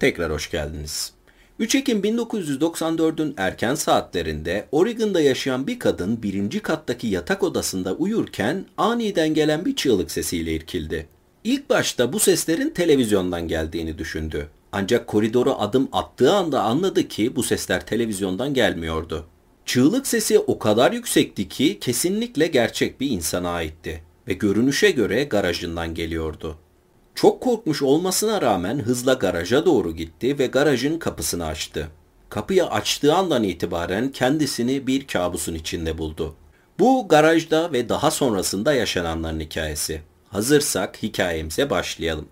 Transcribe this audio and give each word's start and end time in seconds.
Tekrar 0.00 0.32
hoş 0.32 0.50
geldiniz. 0.50 1.12
3 1.58 1.74
Ekim 1.74 2.00
1994'ün 2.00 3.34
erken 3.36 3.74
saatlerinde 3.74 4.68
Oregon'da 4.72 5.20
yaşayan 5.20 5.66
bir 5.66 5.78
kadın 5.78 6.22
birinci 6.22 6.60
kattaki 6.60 7.06
yatak 7.06 7.42
odasında 7.42 7.94
uyurken 7.94 8.66
aniden 8.76 9.34
gelen 9.34 9.64
bir 9.64 9.76
çığlık 9.76 10.10
sesiyle 10.10 10.54
irkildi. 10.54 11.08
İlk 11.44 11.70
başta 11.70 12.12
bu 12.12 12.20
seslerin 12.20 12.70
televizyondan 12.70 13.48
geldiğini 13.48 13.98
düşündü. 13.98 14.48
Ancak 14.72 15.06
koridora 15.06 15.58
adım 15.58 15.88
attığı 15.92 16.32
anda 16.32 16.62
anladı 16.62 17.08
ki 17.08 17.36
bu 17.36 17.42
sesler 17.42 17.86
televizyondan 17.86 18.54
gelmiyordu. 18.54 19.26
Çığlık 19.66 20.06
sesi 20.06 20.38
o 20.38 20.58
kadar 20.58 20.92
yüksekti 20.92 21.48
ki 21.48 21.78
kesinlikle 21.80 22.46
gerçek 22.46 23.00
bir 23.00 23.10
insana 23.10 23.50
aitti 23.50 24.02
ve 24.28 24.32
görünüşe 24.32 24.90
göre 24.90 25.24
garajından 25.24 25.94
geliyordu. 25.94 26.56
Çok 27.20 27.40
korkmuş 27.40 27.82
olmasına 27.82 28.42
rağmen 28.42 28.78
hızla 28.78 29.12
garaja 29.12 29.66
doğru 29.66 29.96
gitti 29.96 30.38
ve 30.38 30.46
garajın 30.46 30.98
kapısını 30.98 31.46
açtı. 31.46 31.88
Kapıyı 32.28 32.66
açtığı 32.66 33.14
andan 33.14 33.42
itibaren 33.42 34.12
kendisini 34.12 34.86
bir 34.86 35.06
kabusun 35.06 35.54
içinde 35.54 35.98
buldu. 35.98 36.34
Bu 36.78 37.08
garajda 37.08 37.72
ve 37.72 37.88
daha 37.88 38.10
sonrasında 38.10 38.74
yaşananların 38.74 39.40
hikayesi. 39.40 40.00
Hazırsak 40.28 41.02
hikayemize 41.02 41.70
başlayalım. 41.70 42.28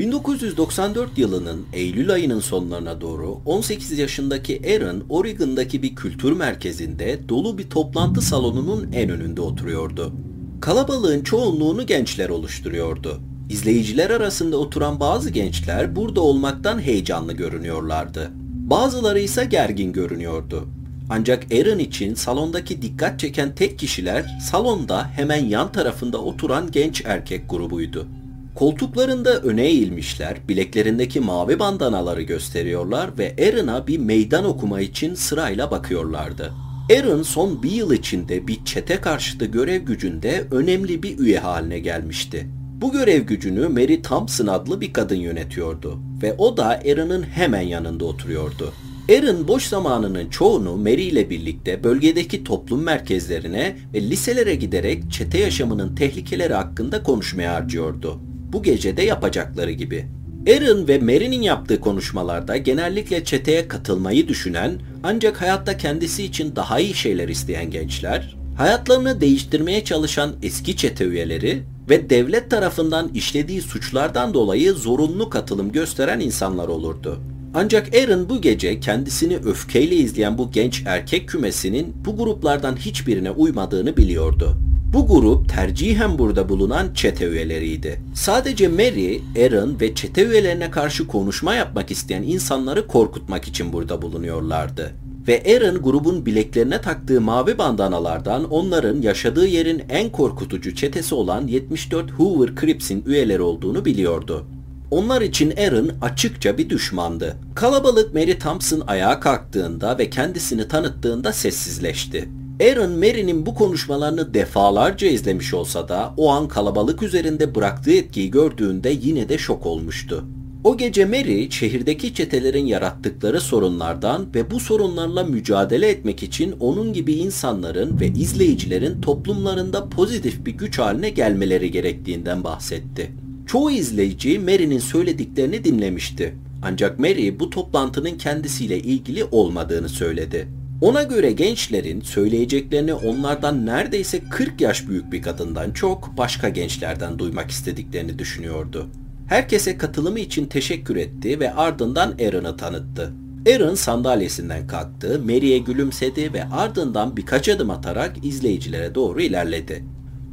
1994 0.00 1.18
yılının 1.18 1.66
Eylül 1.72 2.12
ayının 2.12 2.40
sonlarına 2.40 3.00
doğru 3.00 3.40
18 3.44 3.98
yaşındaki 3.98 4.62
Aaron, 4.66 5.04
Oregon'daki 5.08 5.82
bir 5.82 5.94
kültür 5.94 6.32
merkezinde 6.32 7.28
dolu 7.28 7.58
bir 7.58 7.70
toplantı 7.70 8.20
salonunun 8.20 8.92
en 8.92 9.10
önünde 9.10 9.40
oturuyordu. 9.40 10.12
Kalabalığın 10.60 11.22
çoğunluğunu 11.22 11.86
gençler 11.86 12.28
oluşturuyordu. 12.28 13.20
İzleyiciler 13.50 14.10
arasında 14.10 14.56
oturan 14.56 15.00
bazı 15.00 15.30
gençler 15.30 15.96
burada 15.96 16.20
olmaktan 16.20 16.80
heyecanlı 16.80 17.32
görünüyorlardı. 17.32 18.30
Bazıları 18.54 19.20
ise 19.20 19.44
gergin 19.44 19.92
görünüyordu. 19.92 20.68
Ancak 21.10 21.52
Aaron 21.52 21.78
için 21.78 22.14
salondaki 22.14 22.82
dikkat 22.82 23.20
çeken 23.20 23.54
tek 23.54 23.78
kişiler 23.78 24.38
salonda 24.42 25.10
hemen 25.16 25.44
yan 25.44 25.72
tarafında 25.72 26.18
oturan 26.18 26.70
genç 26.70 27.02
erkek 27.04 27.50
grubuydu. 27.50 28.06
Koltuklarında 28.54 29.40
öne 29.40 29.66
eğilmişler, 29.66 30.36
bileklerindeki 30.48 31.20
mavi 31.20 31.58
bandanaları 31.58 32.22
gösteriyorlar 32.22 33.18
ve 33.18 33.36
Aaron'a 33.38 33.86
bir 33.86 33.98
meydan 33.98 34.44
okuma 34.44 34.80
için 34.80 35.14
sırayla 35.14 35.70
bakıyorlardı. 35.70 36.52
Aaron 36.98 37.22
son 37.22 37.62
bir 37.62 37.70
yıl 37.70 37.92
içinde 37.92 38.48
bir 38.48 38.64
çete 38.64 38.96
karşıtı 38.96 39.44
görev 39.44 39.82
gücünde 39.82 40.44
önemli 40.50 41.02
bir 41.02 41.18
üye 41.18 41.38
haline 41.38 41.78
gelmişti. 41.78 42.46
Bu 42.80 42.92
görev 42.92 43.22
gücünü 43.22 43.68
Mary 43.68 44.02
Thompson 44.02 44.46
adlı 44.46 44.80
bir 44.80 44.92
kadın 44.92 45.16
yönetiyordu 45.16 45.98
ve 46.22 46.34
o 46.38 46.56
da 46.56 46.64
Aaron'ın 46.64 47.22
hemen 47.22 47.60
yanında 47.60 48.04
oturuyordu. 48.04 48.72
Aaron 49.10 49.48
boş 49.48 49.66
zamanının 49.66 50.30
çoğunu 50.30 50.76
Mary 50.76 51.08
ile 51.08 51.30
birlikte 51.30 51.84
bölgedeki 51.84 52.44
toplum 52.44 52.82
merkezlerine 52.82 53.76
ve 53.94 54.00
liselere 54.00 54.54
giderek 54.54 55.12
çete 55.12 55.38
yaşamının 55.38 55.94
tehlikeleri 55.94 56.54
hakkında 56.54 57.02
konuşmaya 57.02 57.54
harcıyordu 57.54 58.20
bu 58.52 58.62
gecede 58.62 59.02
yapacakları 59.02 59.70
gibi. 59.70 60.06
Aaron 60.48 60.88
ve 60.88 60.98
Mary'nin 60.98 61.42
yaptığı 61.42 61.80
konuşmalarda 61.80 62.56
genellikle 62.56 63.24
çeteye 63.24 63.68
katılmayı 63.68 64.28
düşünen 64.28 64.72
ancak 65.02 65.40
hayatta 65.40 65.76
kendisi 65.76 66.24
için 66.24 66.56
daha 66.56 66.80
iyi 66.80 66.94
şeyler 66.94 67.28
isteyen 67.28 67.70
gençler, 67.70 68.36
hayatlarını 68.56 69.20
değiştirmeye 69.20 69.84
çalışan 69.84 70.32
eski 70.42 70.76
çete 70.76 71.04
üyeleri 71.04 71.62
ve 71.90 72.10
devlet 72.10 72.50
tarafından 72.50 73.10
işlediği 73.14 73.62
suçlardan 73.62 74.34
dolayı 74.34 74.72
zorunlu 74.72 75.30
katılım 75.30 75.72
gösteren 75.72 76.20
insanlar 76.20 76.68
olurdu. 76.68 77.20
Ancak 77.54 77.94
Aaron 77.94 78.28
bu 78.28 78.40
gece 78.40 78.80
kendisini 78.80 79.36
öfkeyle 79.36 79.96
izleyen 79.96 80.38
bu 80.38 80.50
genç 80.50 80.82
erkek 80.86 81.28
kümesinin 81.28 81.94
bu 82.04 82.16
gruplardan 82.16 82.76
hiçbirine 82.76 83.30
uymadığını 83.30 83.96
biliyordu. 83.96 84.56
Bu 84.92 85.06
grup 85.06 85.48
tercihen 85.48 86.18
burada 86.18 86.48
bulunan 86.48 86.94
çete 86.94 87.26
üyeleriydi. 87.26 88.00
Sadece 88.14 88.68
Mary, 88.68 89.18
Aaron 89.38 89.80
ve 89.80 89.94
çete 89.94 90.26
üyelerine 90.26 90.70
karşı 90.70 91.06
konuşma 91.06 91.54
yapmak 91.54 91.90
isteyen 91.90 92.22
insanları 92.22 92.86
korkutmak 92.86 93.48
için 93.48 93.72
burada 93.72 94.02
bulunuyorlardı. 94.02 94.92
Ve 95.28 95.42
Aaron 95.46 95.82
grubun 95.82 96.26
bileklerine 96.26 96.80
taktığı 96.80 97.20
mavi 97.20 97.58
bandanalardan 97.58 98.50
onların 98.50 99.02
yaşadığı 99.02 99.46
yerin 99.46 99.82
en 99.88 100.10
korkutucu 100.10 100.74
çetesi 100.74 101.14
olan 101.14 101.46
74 101.46 102.10
Hoover 102.10 102.50
Crips'in 102.60 103.04
üyeleri 103.06 103.42
olduğunu 103.42 103.84
biliyordu. 103.84 104.46
Onlar 104.90 105.22
için 105.22 105.54
Aaron 105.56 105.90
açıkça 106.02 106.58
bir 106.58 106.70
düşmandı. 106.70 107.36
Kalabalık 107.54 108.14
Mary 108.14 108.38
Thompson 108.38 108.82
ayağa 108.86 109.20
kalktığında 109.20 109.98
ve 109.98 110.10
kendisini 110.10 110.68
tanıttığında 110.68 111.32
sessizleşti. 111.32 112.28
Aaron 112.60 112.90
Mary'nin 112.90 113.46
bu 113.46 113.54
konuşmalarını 113.54 114.34
defalarca 114.34 115.08
izlemiş 115.08 115.54
olsa 115.54 115.88
da 115.88 116.14
o 116.16 116.30
an 116.30 116.48
kalabalık 116.48 117.02
üzerinde 117.02 117.54
bıraktığı 117.54 117.92
etkiyi 117.92 118.30
gördüğünde 118.30 118.96
yine 119.02 119.28
de 119.28 119.38
şok 119.38 119.66
olmuştu. 119.66 120.24
O 120.64 120.76
gece 120.76 121.04
Mary 121.04 121.50
şehirdeki 121.50 122.14
çetelerin 122.14 122.66
yarattıkları 122.66 123.40
sorunlardan 123.40 124.34
ve 124.34 124.50
bu 124.50 124.60
sorunlarla 124.60 125.24
mücadele 125.24 125.88
etmek 125.88 126.22
için 126.22 126.54
onun 126.60 126.92
gibi 126.92 127.12
insanların 127.12 128.00
ve 128.00 128.06
izleyicilerin 128.06 129.00
toplumlarında 129.00 129.88
pozitif 129.88 130.46
bir 130.46 130.52
güç 130.52 130.78
haline 130.78 131.10
gelmeleri 131.10 131.70
gerektiğinden 131.70 132.44
bahsetti. 132.44 133.10
Çoğu 133.46 133.70
izleyici 133.70 134.38
Mary'nin 134.38 134.78
söylediklerini 134.78 135.64
dinlemişti. 135.64 136.34
Ancak 136.62 136.98
Mary 136.98 137.38
bu 137.38 137.50
toplantının 137.50 138.18
kendisiyle 138.18 138.78
ilgili 138.78 139.24
olmadığını 139.24 139.88
söyledi. 139.88 140.59
Ona 140.80 141.02
göre 141.02 141.32
gençlerin 141.32 142.00
söyleyeceklerini 142.00 142.94
onlardan 142.94 143.66
neredeyse 143.66 144.20
40 144.30 144.60
yaş 144.60 144.88
büyük 144.88 145.12
bir 145.12 145.22
kadından 145.22 145.70
çok 145.70 146.16
başka 146.16 146.48
gençlerden 146.48 147.18
duymak 147.18 147.50
istediklerini 147.50 148.18
düşünüyordu. 148.18 148.88
Herkese 149.28 149.78
katılımı 149.78 150.20
için 150.20 150.46
teşekkür 150.46 150.96
etti 150.96 151.40
ve 151.40 151.54
ardından 151.54 152.14
Aaron'ı 152.26 152.56
tanıttı. 152.56 153.12
Aaron 153.54 153.74
sandalyesinden 153.74 154.66
kalktı, 154.66 155.20
Mary'e 155.24 155.58
gülümsedi 155.58 156.32
ve 156.32 156.44
ardından 156.44 157.16
birkaç 157.16 157.48
adım 157.48 157.70
atarak 157.70 158.24
izleyicilere 158.24 158.94
doğru 158.94 159.20
ilerledi. 159.20 159.84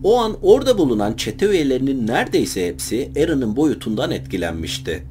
O 0.04 0.20
an 0.20 0.38
orada 0.42 0.78
bulunan 0.78 1.14
çete 1.14 1.46
üyelerinin 1.46 2.08
neredeyse 2.08 2.68
hepsi 2.68 3.12
Aaron'ın 3.18 3.56
boyutundan 3.56 4.12
etkilenmişti. 4.12 5.04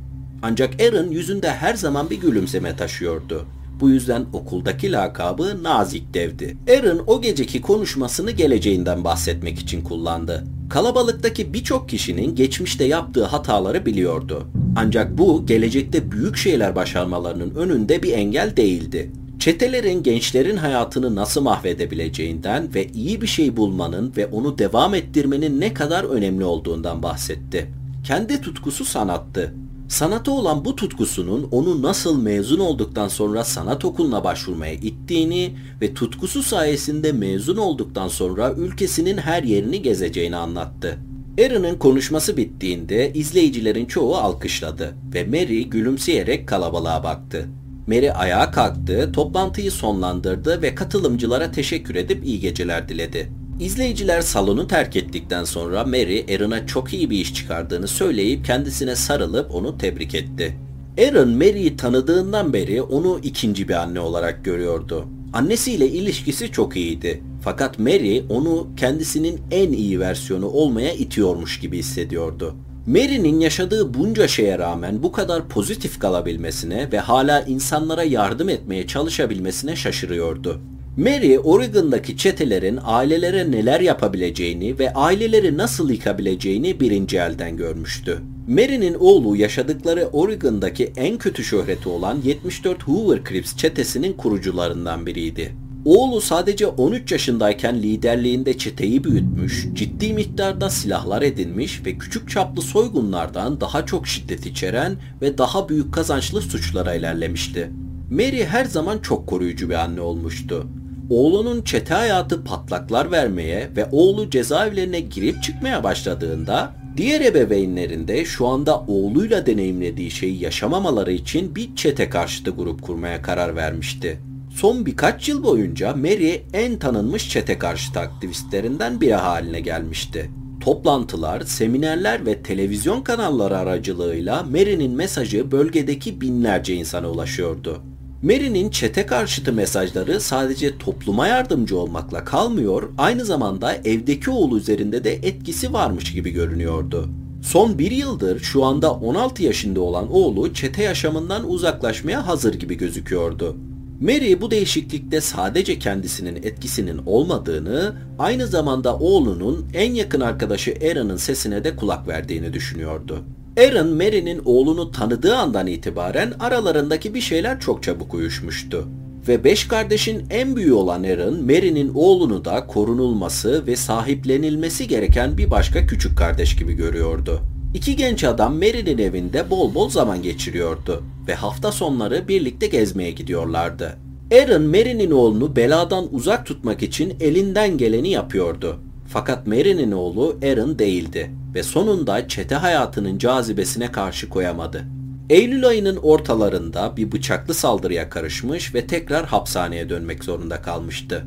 Ancak 0.43 0.83
Aaron 0.83 1.11
yüzünde 1.11 1.51
her 1.51 1.75
zaman 1.75 2.11
bir 2.11 2.21
gülümseme 2.21 2.77
taşıyordu. 2.77 3.47
Bu 3.81 3.91
yüzden 3.91 4.27
okuldaki 4.33 4.93
lakabı 4.93 5.63
Nazik 5.63 6.15
Dev'di. 6.15 6.57
Aaron 6.71 7.05
o 7.07 7.23
geceki 7.23 7.61
konuşmasını 7.61 8.31
geleceğinden 8.31 9.05
bahsetmek 9.05 9.59
için 9.59 9.83
kullandı. 9.83 10.45
Kalabalıktaki 10.71 11.55
birçok 11.55 11.89
kişinin 11.89 12.35
geçmişte 12.35 12.85
yaptığı 12.85 13.25
hataları 13.25 13.87
biliyordu. 13.87 14.47
Ancak 14.77 15.19
bu 15.19 15.47
gelecekte 15.47 16.13
büyük 16.13 16.37
şeyler 16.37 16.77
başarmalarının 16.77 17.55
önünde 17.55 18.03
bir 18.03 18.13
engel 18.13 18.57
değildi. 18.57 19.11
Çetelerin 19.39 20.03
gençlerin 20.03 20.57
hayatını 20.57 21.15
nasıl 21.15 21.43
mahvedebileceğinden 21.43 22.75
ve 22.75 22.87
iyi 22.87 23.23
bir 23.23 23.27
şey 23.27 23.57
bulmanın 23.57 24.13
ve 24.17 24.27
onu 24.27 24.59
devam 24.59 24.95
ettirmenin 24.95 25.61
ne 25.61 25.75
kadar 25.75 26.05
önemli 26.05 26.45
olduğundan 26.45 27.03
bahsetti. 27.03 27.71
Kendi 28.05 28.41
tutkusu 28.41 28.85
sanattı 28.85 29.55
Sanata 29.89 30.31
olan 30.31 30.65
bu 30.65 30.77
tutkusunun 30.77 31.49
onu 31.51 31.83
nasıl 31.83 32.23
mezun 32.23 32.59
olduktan 32.59 33.09
sonra 33.09 33.45
sanat 33.45 33.85
okuluna 33.85 34.25
başvurmaya 34.25 34.73
ittiğini 34.73 35.57
ve 35.81 35.95
tutkusu 35.95 36.43
sayesinde 36.43 37.13
mezun 37.13 37.57
olduktan 37.57 38.09
sonra 38.09 38.53
ülkesinin 38.53 39.17
her 39.19 39.43
yerini 39.43 39.83
gezeceğini 39.83 40.37
anlattı. 40.37 40.99
Aaron'ın 41.41 41.79
konuşması 41.79 42.37
bittiğinde 42.37 43.13
izleyicilerin 43.13 43.87
çoğu 43.87 44.17
alkışladı 44.17 44.95
ve 45.15 45.25
Mary 45.25 45.63
gülümseyerek 45.63 46.49
kalabalığa 46.49 47.05
baktı. 47.05 47.49
Mary 47.87 48.11
ayağa 48.11 48.51
kalktı, 48.51 49.13
toplantıyı 49.13 49.73
sonlandırdı 49.73 50.63
ve 50.63 50.75
katılımcılara 50.75 51.53
teşekkür 51.53 51.95
edip 51.95 52.25
iyi 52.25 52.41
geceler 52.41 52.89
diledi. 52.89 53.33
İzleyiciler 53.61 54.21
salonu 54.21 54.69
terk 54.69 54.97
ettikten 54.97 55.45
sonra 55.45 55.85
Mary 55.85 56.35
Aaron'a 56.35 56.67
çok 56.67 56.95
iyi 56.95 57.11
bir 57.11 57.19
iş 57.19 57.35
çıkardığını 57.35 57.89
söyleyip 57.89 58.45
kendisine 58.45 58.97
sarılıp 58.97 59.55
onu 59.55 59.79
tebrik 59.79 60.15
etti. 60.15 60.57
Aaron 60.99 61.29
Mary'i 61.29 61.77
tanıdığından 61.77 62.53
beri 62.53 62.83
onu 62.83 63.21
ikinci 63.23 63.69
bir 63.69 63.75
anne 63.75 64.01
olarak 64.01 64.45
görüyordu. 64.45 65.07
Annesiyle 65.33 65.89
ilişkisi 65.89 66.53
çok 66.53 66.77
iyiydi. 66.77 67.23
Fakat 67.43 67.79
Mary 67.79 68.23
onu 68.29 68.69
kendisinin 68.77 69.41
en 69.51 69.73
iyi 69.73 70.01
versiyonu 70.01 70.47
olmaya 70.47 70.93
itiyormuş 70.93 71.61
gibi 71.61 71.79
hissediyordu. 71.79 72.55
Mary'nin 72.87 73.41
yaşadığı 73.41 73.95
bunca 73.95 74.29
şeye 74.29 74.59
rağmen 74.59 75.03
bu 75.03 75.13
kadar 75.13 75.49
pozitif 75.49 75.99
kalabilmesine 75.99 76.93
ve 76.93 76.99
hala 76.99 77.41
insanlara 77.41 78.03
yardım 78.03 78.49
etmeye 78.49 78.87
çalışabilmesine 78.87 79.77
şaşırıyordu. 79.77 80.61
Mary, 80.97 81.39
Oregon'daki 81.39 82.17
çetelerin 82.17 82.79
ailelere 82.85 83.51
neler 83.51 83.81
yapabileceğini 83.81 84.79
ve 84.79 84.93
aileleri 84.95 85.57
nasıl 85.57 85.91
yıkabileceğini 85.91 86.81
birinci 86.81 87.17
elden 87.17 87.57
görmüştü. 87.57 88.19
Mary'nin 88.49 88.95
oğlu 88.95 89.37
yaşadıkları 89.37 90.09
Oregon'daki 90.13 90.93
en 90.97 91.19
kötü 91.19 91.45
şöhreti 91.45 91.89
olan 91.89 92.19
74 92.25 92.83
Hoover 92.83 93.25
Crips 93.29 93.57
çetesinin 93.57 94.13
kurucularından 94.13 95.07
biriydi. 95.07 95.57
Oğlu 95.85 96.21
sadece 96.21 96.67
13 96.67 97.13
yaşındayken 97.13 97.83
liderliğinde 97.83 98.59
çeteyi 98.59 99.05
büyütmüş, 99.05 99.69
ciddi 99.75 100.13
miktarda 100.13 100.71
silahlar 100.71 101.23
edinmiş 101.23 101.87
ve 101.87 101.99
küçük 101.99 102.31
çaplı 102.31 102.63
soygunlardan 102.63 103.61
daha 103.61 103.87
çok 103.87 104.07
şiddet 104.07 104.47
içeren 104.47 104.97
ve 105.23 105.39
daha 105.39 105.69
büyük 105.69 105.95
kazançlı 105.95 106.41
suçlara 106.41 106.95
ilerlemişti. 106.95 107.71
Mary 108.11 108.45
her 108.45 108.65
zaman 108.65 108.99
çok 108.99 109.27
koruyucu 109.27 109.71
bir 109.71 109.75
anne 109.75 110.01
olmuştu. 110.01 110.67
Oğlunun 111.11 111.63
çete 111.63 111.95
hayatı 111.95 112.45
patlaklar 112.45 113.11
vermeye 113.11 113.71
ve 113.77 113.89
oğlu 113.93 114.31
cezaevlerine 114.31 115.01
girip 115.01 115.43
çıkmaya 115.43 115.85
başladığında 115.85 116.75
diğer 116.97 117.21
ebeveynlerin 117.21 118.09
de 118.09 118.25
şu 118.25 118.47
anda 118.47 118.81
oğluyla 118.81 119.47
deneyimlediği 119.47 120.11
şeyi 120.11 120.43
yaşamamaları 120.43 121.13
için 121.13 121.55
bir 121.55 121.77
çete 121.77 122.11
karşıtı 122.11 122.51
grup 122.51 122.83
kurmaya 122.83 123.23
karar 123.23 123.57
vermişti. 123.57 124.21
Son 124.55 124.87
birkaç 124.87 125.29
yıl 125.29 125.45
boyunca 125.45 125.97
Mary 125.97 126.41
en 126.53 126.79
tanınmış 126.79 127.31
çete 127.31 127.59
karşıtı 127.59 128.01
aktivistlerinden 128.01 129.01
biri 129.01 129.15
haline 129.15 129.61
gelmişti. 129.61 130.31
Toplantılar, 130.61 131.41
seminerler 131.41 132.27
ve 132.27 132.43
televizyon 132.43 133.01
kanalları 133.01 133.59
aracılığıyla 133.59 134.43
Mary'nin 134.43 134.93
mesajı 134.93 135.51
bölgedeki 135.51 136.21
binlerce 136.21 136.75
insana 136.75 137.11
ulaşıyordu. 137.11 137.83
Mary'nin 138.23 138.71
çete 138.71 139.07
karşıtı 139.07 139.53
mesajları 139.53 140.21
sadece 140.21 140.79
topluma 140.79 141.27
yardımcı 141.27 141.79
olmakla 141.79 142.25
kalmıyor, 142.25 142.89
aynı 142.99 143.25
zamanda 143.25 143.75
evdeki 143.75 144.31
oğlu 144.31 144.59
üzerinde 144.59 145.05
de 145.05 145.13
etkisi 145.13 145.73
varmış 145.73 146.13
gibi 146.13 146.31
görünüyordu. 146.31 147.09
Son 147.43 147.79
bir 147.79 147.91
yıldır 147.91 148.41
şu 148.41 148.65
anda 148.65 148.93
16 148.95 149.43
yaşında 149.43 149.81
olan 149.81 150.13
oğlu 150.13 150.55
çete 150.55 150.83
yaşamından 150.83 151.51
uzaklaşmaya 151.51 152.27
hazır 152.27 152.55
gibi 152.55 152.75
gözüküyordu. 152.75 153.57
Mary 154.01 154.41
bu 154.41 154.51
değişiklikte 154.51 155.21
sadece 155.21 155.79
kendisinin 155.79 156.37
etkisinin 156.37 157.01
olmadığını, 157.07 157.97
aynı 158.19 158.47
zamanda 158.47 158.99
oğlunun 158.99 159.67
en 159.75 159.95
yakın 159.95 160.21
arkadaşı 160.21 160.75
Aaron'ın 160.83 161.17
sesine 161.17 161.65
de 161.65 161.77
kulak 161.77 162.09
verdiğini 162.09 162.53
düşünüyordu. 162.53 163.25
Aaron, 163.57 163.89
Mary'nin 163.89 164.43
oğlunu 164.45 164.91
tanıdığı 164.91 165.37
andan 165.37 165.67
itibaren 165.67 166.33
aralarındaki 166.41 167.15
bir 167.15 167.21
şeyler 167.21 167.61
çok 167.61 167.83
çabuk 167.83 168.15
uyuşmuştu. 168.15 168.89
Ve 169.29 169.45
beş 169.45 169.69
kardeşin 169.69 170.27
en 170.31 170.57
büyüğü 170.57 170.73
olan 170.73 171.03
Aaron, 171.03 171.45
Mary'nin 171.45 171.93
oğlunu 171.95 172.45
da 172.45 172.67
korunulması 172.67 173.67
ve 173.67 173.77
sahiplenilmesi 173.77 174.89
gereken 174.89 175.39
bir 175.39 175.51
başka 175.51 175.87
küçük 175.87 176.19
kardeş 176.19 176.57
gibi 176.57 176.73
görüyordu. 176.73 177.41
İki 177.75 177.97
genç 177.97 178.25
adam 178.25 178.55
Mary'nin 178.55 178.99
evinde 178.99 179.51
bol 179.51 179.75
bol 179.75 179.89
zaman 179.89 180.23
geçiriyordu 180.23 181.03
ve 181.29 181.35
hafta 181.35 181.73
sonları 181.73 182.29
birlikte 182.29 182.67
gezmeye 182.67 183.11
gidiyorlardı. 183.11 183.97
Aaron 184.33 184.63
Mary'nin 184.63 185.11
oğlunu 185.11 185.57
beladan 185.57 186.15
uzak 186.15 186.47
tutmak 186.47 186.83
için 186.83 187.17
elinden 187.21 187.79
geleni 187.79 188.11
yapıyordu. 188.11 188.81
Fakat 189.09 189.47
Mary'nin 189.47 189.93
oğlu 189.93 190.39
Aaron 190.43 190.79
değildi 190.79 191.31
ve 191.55 191.63
sonunda 191.63 192.29
çete 192.29 192.55
hayatının 192.55 193.19
cazibesine 193.19 193.93
karşı 193.93 194.29
koyamadı. 194.29 194.85
Eylül 195.31 195.67
ayının 195.67 195.97
ortalarında 195.97 196.97
bir 196.97 197.13
bıçaklı 197.13 197.55
saldırıya 197.55 198.11
karışmış 198.11 198.75
ve 198.75 198.87
tekrar 198.87 199.27
hapishaneye 199.27 199.89
dönmek 199.89 200.25
zorunda 200.25 200.63
kalmıştı. 200.63 201.25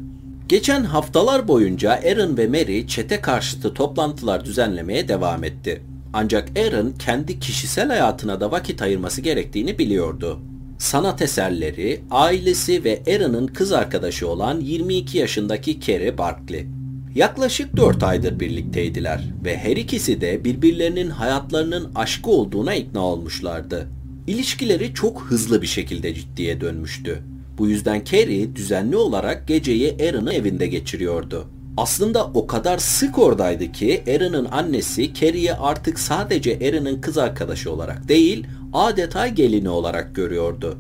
Geçen 0.47 0.83
haftalar 0.83 1.47
boyunca 1.47 1.91
Aaron 1.91 2.37
ve 2.37 2.47
Mary 2.47 2.87
çete 2.87 3.21
karşıtı 3.21 3.73
toplantılar 3.73 4.45
düzenlemeye 4.45 5.07
devam 5.07 5.43
etti. 5.43 5.81
Ancak 6.13 6.49
Aaron 6.59 6.93
kendi 6.99 7.39
kişisel 7.39 7.87
hayatına 7.87 8.41
da 8.41 8.51
vakit 8.51 8.81
ayırması 8.81 9.21
gerektiğini 9.21 9.77
biliyordu. 9.77 10.39
Sanat 10.77 11.21
eserleri, 11.21 12.01
ailesi 12.11 12.83
ve 12.83 13.01
Aaron'ın 13.07 13.47
kız 13.47 13.71
arkadaşı 13.71 14.27
olan 14.27 14.59
22 14.59 15.17
yaşındaki 15.17 15.79
Kerry 15.79 16.17
Barkley. 16.17 16.78
Yaklaşık 17.15 17.77
4 17.77 18.03
aydır 18.03 18.39
birlikteydiler 18.39 19.23
ve 19.43 19.57
her 19.57 19.77
ikisi 19.77 20.21
de 20.21 20.43
birbirlerinin 20.43 21.09
hayatlarının 21.09 21.91
aşkı 21.95 22.31
olduğuna 22.31 22.75
ikna 22.75 22.99
olmuşlardı. 22.99 23.87
İlişkileri 24.27 24.93
çok 24.93 25.21
hızlı 25.21 25.61
bir 25.61 25.67
şekilde 25.67 26.13
ciddiye 26.13 26.61
dönmüştü. 26.61 27.23
Bu 27.57 27.67
yüzden 27.67 28.03
Kerry 28.03 28.55
düzenli 28.55 28.95
olarak 28.95 29.47
geceyi 29.47 29.97
Aaron'ın 30.01 30.31
evinde 30.31 30.67
geçiriyordu. 30.67 31.47
Aslında 31.77 32.25
o 32.25 32.47
kadar 32.47 32.77
sık 32.77 33.19
oradaydı 33.19 33.71
ki 33.71 34.03
Aaron'ın 34.07 34.45
annesi 34.45 35.13
Carrie'yi 35.13 35.53
artık 35.53 35.99
sadece 35.99 36.59
Aaron'ın 36.63 37.01
kız 37.01 37.17
arkadaşı 37.17 37.71
olarak 37.71 38.07
değil, 38.07 38.47
adeta 38.73 39.27
gelini 39.27 39.69
olarak 39.69 40.15
görüyordu. 40.15 40.77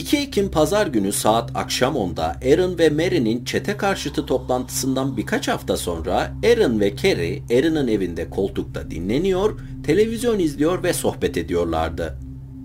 2 0.00 0.16
Ekim 0.16 0.50
pazar 0.50 0.86
günü 0.86 1.12
saat 1.12 1.50
akşam 1.54 1.94
10'da 1.94 2.24
Aaron 2.24 2.78
ve 2.78 2.90
Mary'nin 2.90 3.44
çete 3.44 3.76
karşıtı 3.76 4.26
toplantısından 4.26 5.16
birkaç 5.16 5.48
hafta 5.48 5.76
sonra 5.76 6.32
Aaron 6.44 6.80
ve 6.80 6.96
Carrie 6.96 7.42
Aaron'ın 7.50 7.88
evinde 7.88 8.30
koltukta 8.30 8.90
dinleniyor, 8.90 9.60
televizyon 9.86 10.38
izliyor 10.38 10.82
ve 10.82 10.92
sohbet 10.92 11.36
ediyorlardı. 11.36 12.18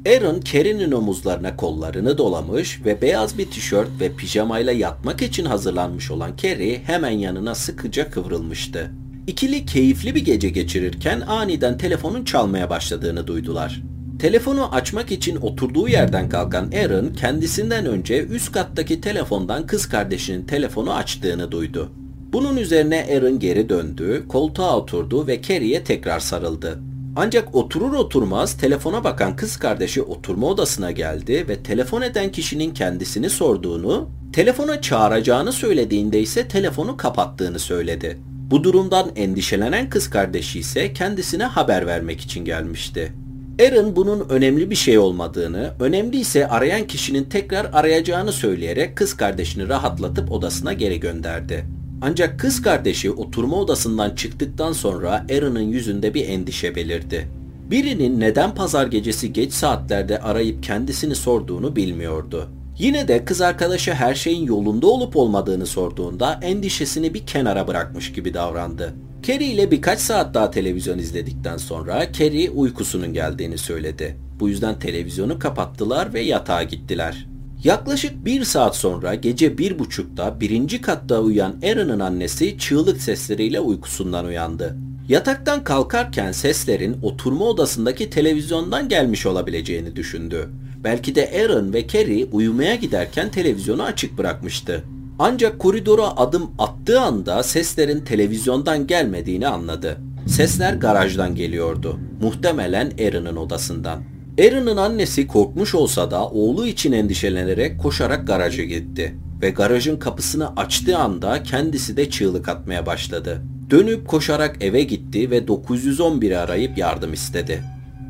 Aaron 0.08 0.42
Carrie'nin 0.42 0.92
omuzlarına 0.92 1.56
kollarını 1.56 2.18
dolamış 2.18 2.86
ve 2.86 3.02
beyaz 3.02 3.38
bir 3.38 3.52
tişört 3.52 3.90
ve 4.00 4.16
pijamayla 4.16 4.74
yatmak 4.74 5.22
için 5.22 5.46
hazırlanmış 5.46 6.12
olan 6.12 6.32
Carrie 6.38 6.82
hemen 6.86 7.12
yanına 7.12 7.56
sıkıca 7.56 8.10
kıvrılmıştı. 8.10 8.92
İkili 9.28 9.66
keyifli 9.66 10.16
bir 10.16 10.26
gece 10.26 10.50
geçirirken 10.50 11.22
aniden 11.22 11.78
telefonun 11.78 12.26
çalmaya 12.26 12.70
başladığını 12.70 13.28
duydular. 13.28 13.82
Telefonu 14.20 14.76
açmak 14.76 15.12
için 15.12 15.36
oturduğu 15.36 15.88
yerden 15.88 16.30
kalkan 16.30 16.72
Aaron 16.72 17.14
kendisinden 17.14 17.86
önce 17.86 18.26
üst 18.26 18.52
kattaki 18.52 19.02
telefondan 19.02 19.68
kız 19.68 19.90
kardeşinin 19.90 20.46
telefonu 20.46 20.94
açtığını 20.94 21.52
duydu. 21.52 21.92
Bunun 22.34 22.58
üzerine 22.58 23.08
Aaron 23.16 23.40
geri 23.40 23.70
döndü, 23.70 24.26
koltuğa 24.28 24.78
oturdu 24.78 25.28
ve 25.28 25.42
Carrie'ye 25.42 25.84
tekrar 25.84 26.20
sarıldı. 26.20 26.80
Ancak 27.16 27.56
oturur 27.56 27.94
oturmaz 27.94 28.58
telefona 28.58 29.04
bakan 29.04 29.36
kız 29.36 29.58
kardeşi 29.58 30.02
oturma 30.02 30.48
odasına 30.48 30.92
geldi 30.92 31.46
ve 31.50 31.64
telefon 31.64 32.02
eden 32.02 32.32
kişinin 32.32 32.74
kendisini 32.74 33.30
sorduğunu, 33.30 34.10
telefona 34.34 34.82
çağıracağını 34.82 35.52
söylediğinde 35.52 36.20
ise 36.20 36.48
telefonu 36.48 36.98
kapattığını 36.98 37.60
söyledi. 37.60 38.18
Bu 38.52 38.64
durumdan 38.64 39.12
endişelenen 39.16 39.90
kız 39.90 40.10
kardeşi 40.10 40.60
ise 40.60 40.94
kendisine 40.94 41.44
haber 41.44 41.88
vermek 41.88 42.22
için 42.22 42.46
gelmişti. 42.46 43.14
Aaron 43.62 43.96
bunun 43.96 44.30
önemli 44.30 44.70
bir 44.70 44.76
şey 44.76 44.98
olmadığını, 44.98 45.74
önemli 45.80 46.20
ise 46.20 46.48
arayan 46.48 46.88
kişinin 46.88 47.24
tekrar 47.24 47.66
arayacağını 47.74 48.32
söyleyerek 48.32 48.96
kız 48.96 49.18
kardeşini 49.18 49.70
rahatlatıp 49.70 50.32
odasına 50.32 50.74
geri 50.74 51.00
gönderdi. 51.00 51.66
Ancak 52.02 52.40
kız 52.40 52.62
kardeşi 52.62 53.12
oturma 53.12 53.56
odasından 53.56 54.16
çıktıktan 54.16 54.72
sonra 54.72 55.26
Aaron'ın 55.32 55.62
yüzünde 55.62 56.14
bir 56.14 56.30
endişe 56.30 56.76
belirdi. 56.76 57.28
Birinin 57.72 58.20
neden 58.20 58.56
pazar 58.56 58.88
gecesi 58.88 59.34
geç 59.34 59.54
saatlerde 59.54 60.20
arayıp 60.20 60.64
kendisini 60.64 61.16
sorduğunu 61.16 61.76
bilmiyordu. 61.76 62.50
Yine 62.80 63.08
de 63.08 63.26
kız 63.26 63.42
arkadaşı 63.42 63.94
her 63.94 64.16
şeyin 64.16 64.46
yolunda 64.46 64.88
olup 64.88 65.16
olmadığını 65.16 65.66
sorduğunda 65.66 66.40
endişesini 66.42 67.14
bir 67.14 67.26
kenara 67.26 67.68
bırakmış 67.68 68.12
gibi 68.12 68.34
davrandı. 68.34 68.94
Kerry 69.26 69.46
ile 69.46 69.72
birkaç 69.72 70.00
saat 70.00 70.34
daha 70.34 70.52
televizyon 70.52 71.00
izledikten 71.00 71.58
sonra 71.58 72.12
Kerry 72.12 72.50
uykusunun 72.50 73.14
geldiğini 73.14 73.58
söyledi. 73.58 74.18
Bu 74.40 74.50
yüzden 74.50 74.80
televizyonu 74.80 75.40
kapattılar 75.40 76.14
ve 76.14 76.22
yatağa 76.22 76.64
gittiler. 76.64 77.28
Yaklaşık 77.64 78.26
bir 78.26 78.44
saat 78.44 78.76
sonra 78.76 79.16
gece 79.16 79.58
bir 79.58 79.80
buçukta 79.80 80.40
birinci 80.40 80.82
katta 80.82 81.20
uyan 81.20 81.56
Aaron'ın 81.64 82.00
annesi 82.00 82.58
çığlık 82.58 83.02
sesleriyle 83.02 83.60
uykusundan 83.60 84.26
uyandı. 84.26 84.78
Yataktan 85.10 85.64
kalkarken 85.64 86.32
seslerin 86.32 86.98
oturma 87.02 87.46
odasındaki 87.46 88.10
televizyondan 88.10 88.90
gelmiş 88.90 89.26
olabileceğini 89.26 89.96
düşündü. 89.96 90.50
Belki 90.84 91.16
de 91.16 91.32
Aaron 91.42 91.74
ve 91.74 91.88
Carrie 91.88 92.28
uyumaya 92.32 92.76
giderken 92.76 93.32
televizyonu 93.32 93.84
açık 93.84 94.18
bırakmıştı. 94.18 94.84
Ancak 95.20 95.60
koridora 95.60 96.18
adım 96.18 96.52
attığı 96.60 97.02
anda 97.02 97.44
seslerin 97.44 98.00
televizyondan 98.00 98.88
gelmediğini 98.88 99.48
anladı. 99.48 99.98
Sesler 100.28 100.74
garajdan 100.74 101.36
geliyordu. 101.36 102.00
Muhtemelen 102.22 102.92
Aaron'ın 103.00 103.36
odasından. 103.36 104.04
Aaron'ın 104.40 104.78
annesi 104.78 105.28
korkmuş 105.28 105.76
olsa 105.76 106.12
da 106.12 106.30
oğlu 106.30 106.68
için 106.68 106.92
endişelenerek 106.92 107.80
koşarak 107.80 108.28
garaja 108.28 108.64
gitti 108.64 109.16
ve 109.42 109.50
garajın 109.50 109.98
kapısını 109.98 110.56
açtığı 110.56 110.98
anda 110.98 111.44
kendisi 111.44 111.98
de 111.98 112.10
çığlık 112.10 112.50
atmaya 112.50 112.86
başladı. 112.86 113.42
Dönüp 113.70 114.08
koşarak 114.08 114.58
eve 114.62 114.84
gitti 114.84 115.32
ve 115.32 115.40
911'i 115.40 116.38
arayıp 116.38 116.78
yardım 116.78 117.14
istedi. 117.14 117.64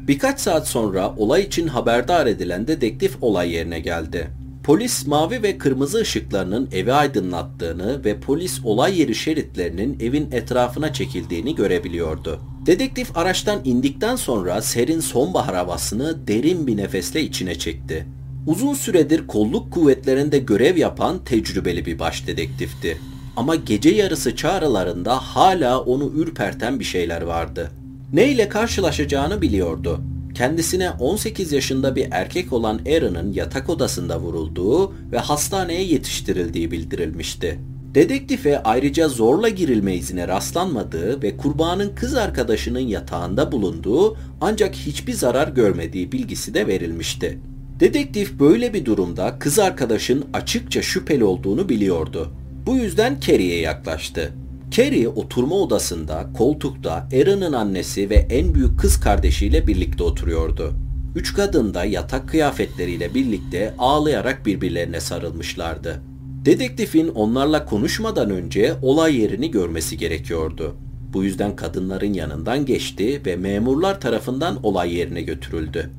Birkaç 0.08 0.40
saat 0.40 0.68
sonra 0.68 1.16
olay 1.18 1.42
için 1.42 1.68
haberdar 1.68 2.28
edilen 2.28 2.68
dedektif 2.68 3.18
olay 3.22 3.52
yerine 3.52 3.80
geldi. 3.80 4.28
Polis 4.66 5.08
mavi 5.08 5.44
ve 5.44 5.58
kırmızı 5.58 5.98
ışıklarının 5.98 6.70
evi 6.72 6.94
aydınlattığını 6.94 8.06
ve 8.06 8.20
polis 8.20 8.60
olay 8.64 9.00
yeri 9.00 9.16
şeritlerinin 9.16 10.00
evin 10.00 10.32
etrafına 10.32 10.94
çekildiğini 10.94 11.56
görebiliyordu. 11.56 12.40
Dedektif 12.66 13.18
araçtan 13.18 13.60
indikten 13.66 14.16
sonra 14.16 14.62
serin 14.62 15.00
sonbahar 15.00 15.56
havasını 15.56 16.28
derin 16.28 16.68
bir 16.68 16.78
nefesle 16.78 17.22
içine 17.22 17.56
çekti. 17.56 18.06
Uzun 18.48 18.74
süredir 18.74 19.28
kolluk 19.28 19.72
kuvvetlerinde 19.74 20.40
görev 20.40 20.78
yapan 20.78 21.24
tecrübeli 21.24 21.86
bir 21.86 22.00
baş 22.00 22.28
dedektifti. 22.28 22.98
Ama 23.38 23.56
gece 23.56 23.90
yarısı 23.90 24.36
çağrılarında 24.36 25.16
hala 25.16 25.80
onu 25.80 26.12
ürperten 26.16 26.80
bir 26.80 26.86
şeyler 26.86 27.22
vardı. 27.22 27.72
Ne 28.14 28.28
ile 28.28 28.50
karşılaşacağını 28.50 29.42
biliyordu. 29.42 30.02
Kendisine 30.36 30.92
18 30.92 31.52
yaşında 31.52 31.96
bir 31.96 32.08
erkek 32.12 32.54
olan 32.54 32.80
Aaron'ın 32.88 33.34
yatak 33.34 33.70
odasında 33.70 34.20
vurulduğu 34.20 34.94
ve 35.12 35.18
hastaneye 35.18 35.84
yetiştirildiği 35.84 36.72
bildirilmişti. 36.72 37.60
Dedektife 37.96 38.64
ayrıca 38.64 39.08
zorla 39.08 39.50
girilme 39.50 39.96
izine 39.96 40.28
rastlanmadığı 40.28 41.22
ve 41.22 41.38
kurbanın 41.38 41.96
kız 41.96 42.16
arkadaşının 42.16 42.80
yatağında 42.80 43.52
bulunduğu 43.52 44.18
ancak 44.42 44.76
hiçbir 44.76 45.14
zarar 45.14 45.48
görmediği 45.48 46.12
bilgisi 46.12 46.54
de 46.54 46.68
verilmişti. 46.68 47.40
Dedektif 47.80 48.40
böyle 48.40 48.74
bir 48.74 48.86
durumda 48.86 49.40
kız 49.40 49.60
arkadaşın 49.60 50.26
açıkça 50.34 50.82
şüpheli 50.82 51.24
olduğunu 51.24 51.70
biliyordu. 51.70 52.32
Bu 52.66 52.76
yüzden 52.76 53.20
Carrie'ye 53.20 53.60
yaklaştı. 53.60 54.34
Carrie 54.76 55.08
oturma 55.08 55.56
odasında 55.56 56.30
koltukta 56.38 56.92
Aaron'ın 56.92 57.54
annesi 57.54 58.10
ve 58.10 58.16
en 58.16 58.56
büyük 58.56 58.80
kız 58.80 59.00
kardeşiyle 59.00 59.68
birlikte 59.68 60.04
oturuyordu. 60.04 60.74
Üç 61.16 61.34
kadın 61.34 61.74
da 61.74 61.86
yatak 61.86 62.30
kıyafetleriyle 62.30 63.14
birlikte 63.14 63.74
ağlayarak 63.78 64.46
birbirlerine 64.46 65.00
sarılmışlardı. 65.00 66.02
Dedektifin 66.46 67.08
onlarla 67.08 67.66
konuşmadan 67.66 68.30
önce 68.30 68.74
olay 68.82 69.16
yerini 69.16 69.52
görmesi 69.52 69.98
gerekiyordu. 69.98 70.76
Bu 71.14 71.24
yüzden 71.24 71.56
kadınların 71.56 72.14
yanından 72.14 72.66
geçti 72.66 73.22
ve 73.26 73.36
memurlar 73.36 74.02
tarafından 74.02 74.66
olay 74.66 74.96
yerine 74.96 75.22
götürüldü. 75.22 75.92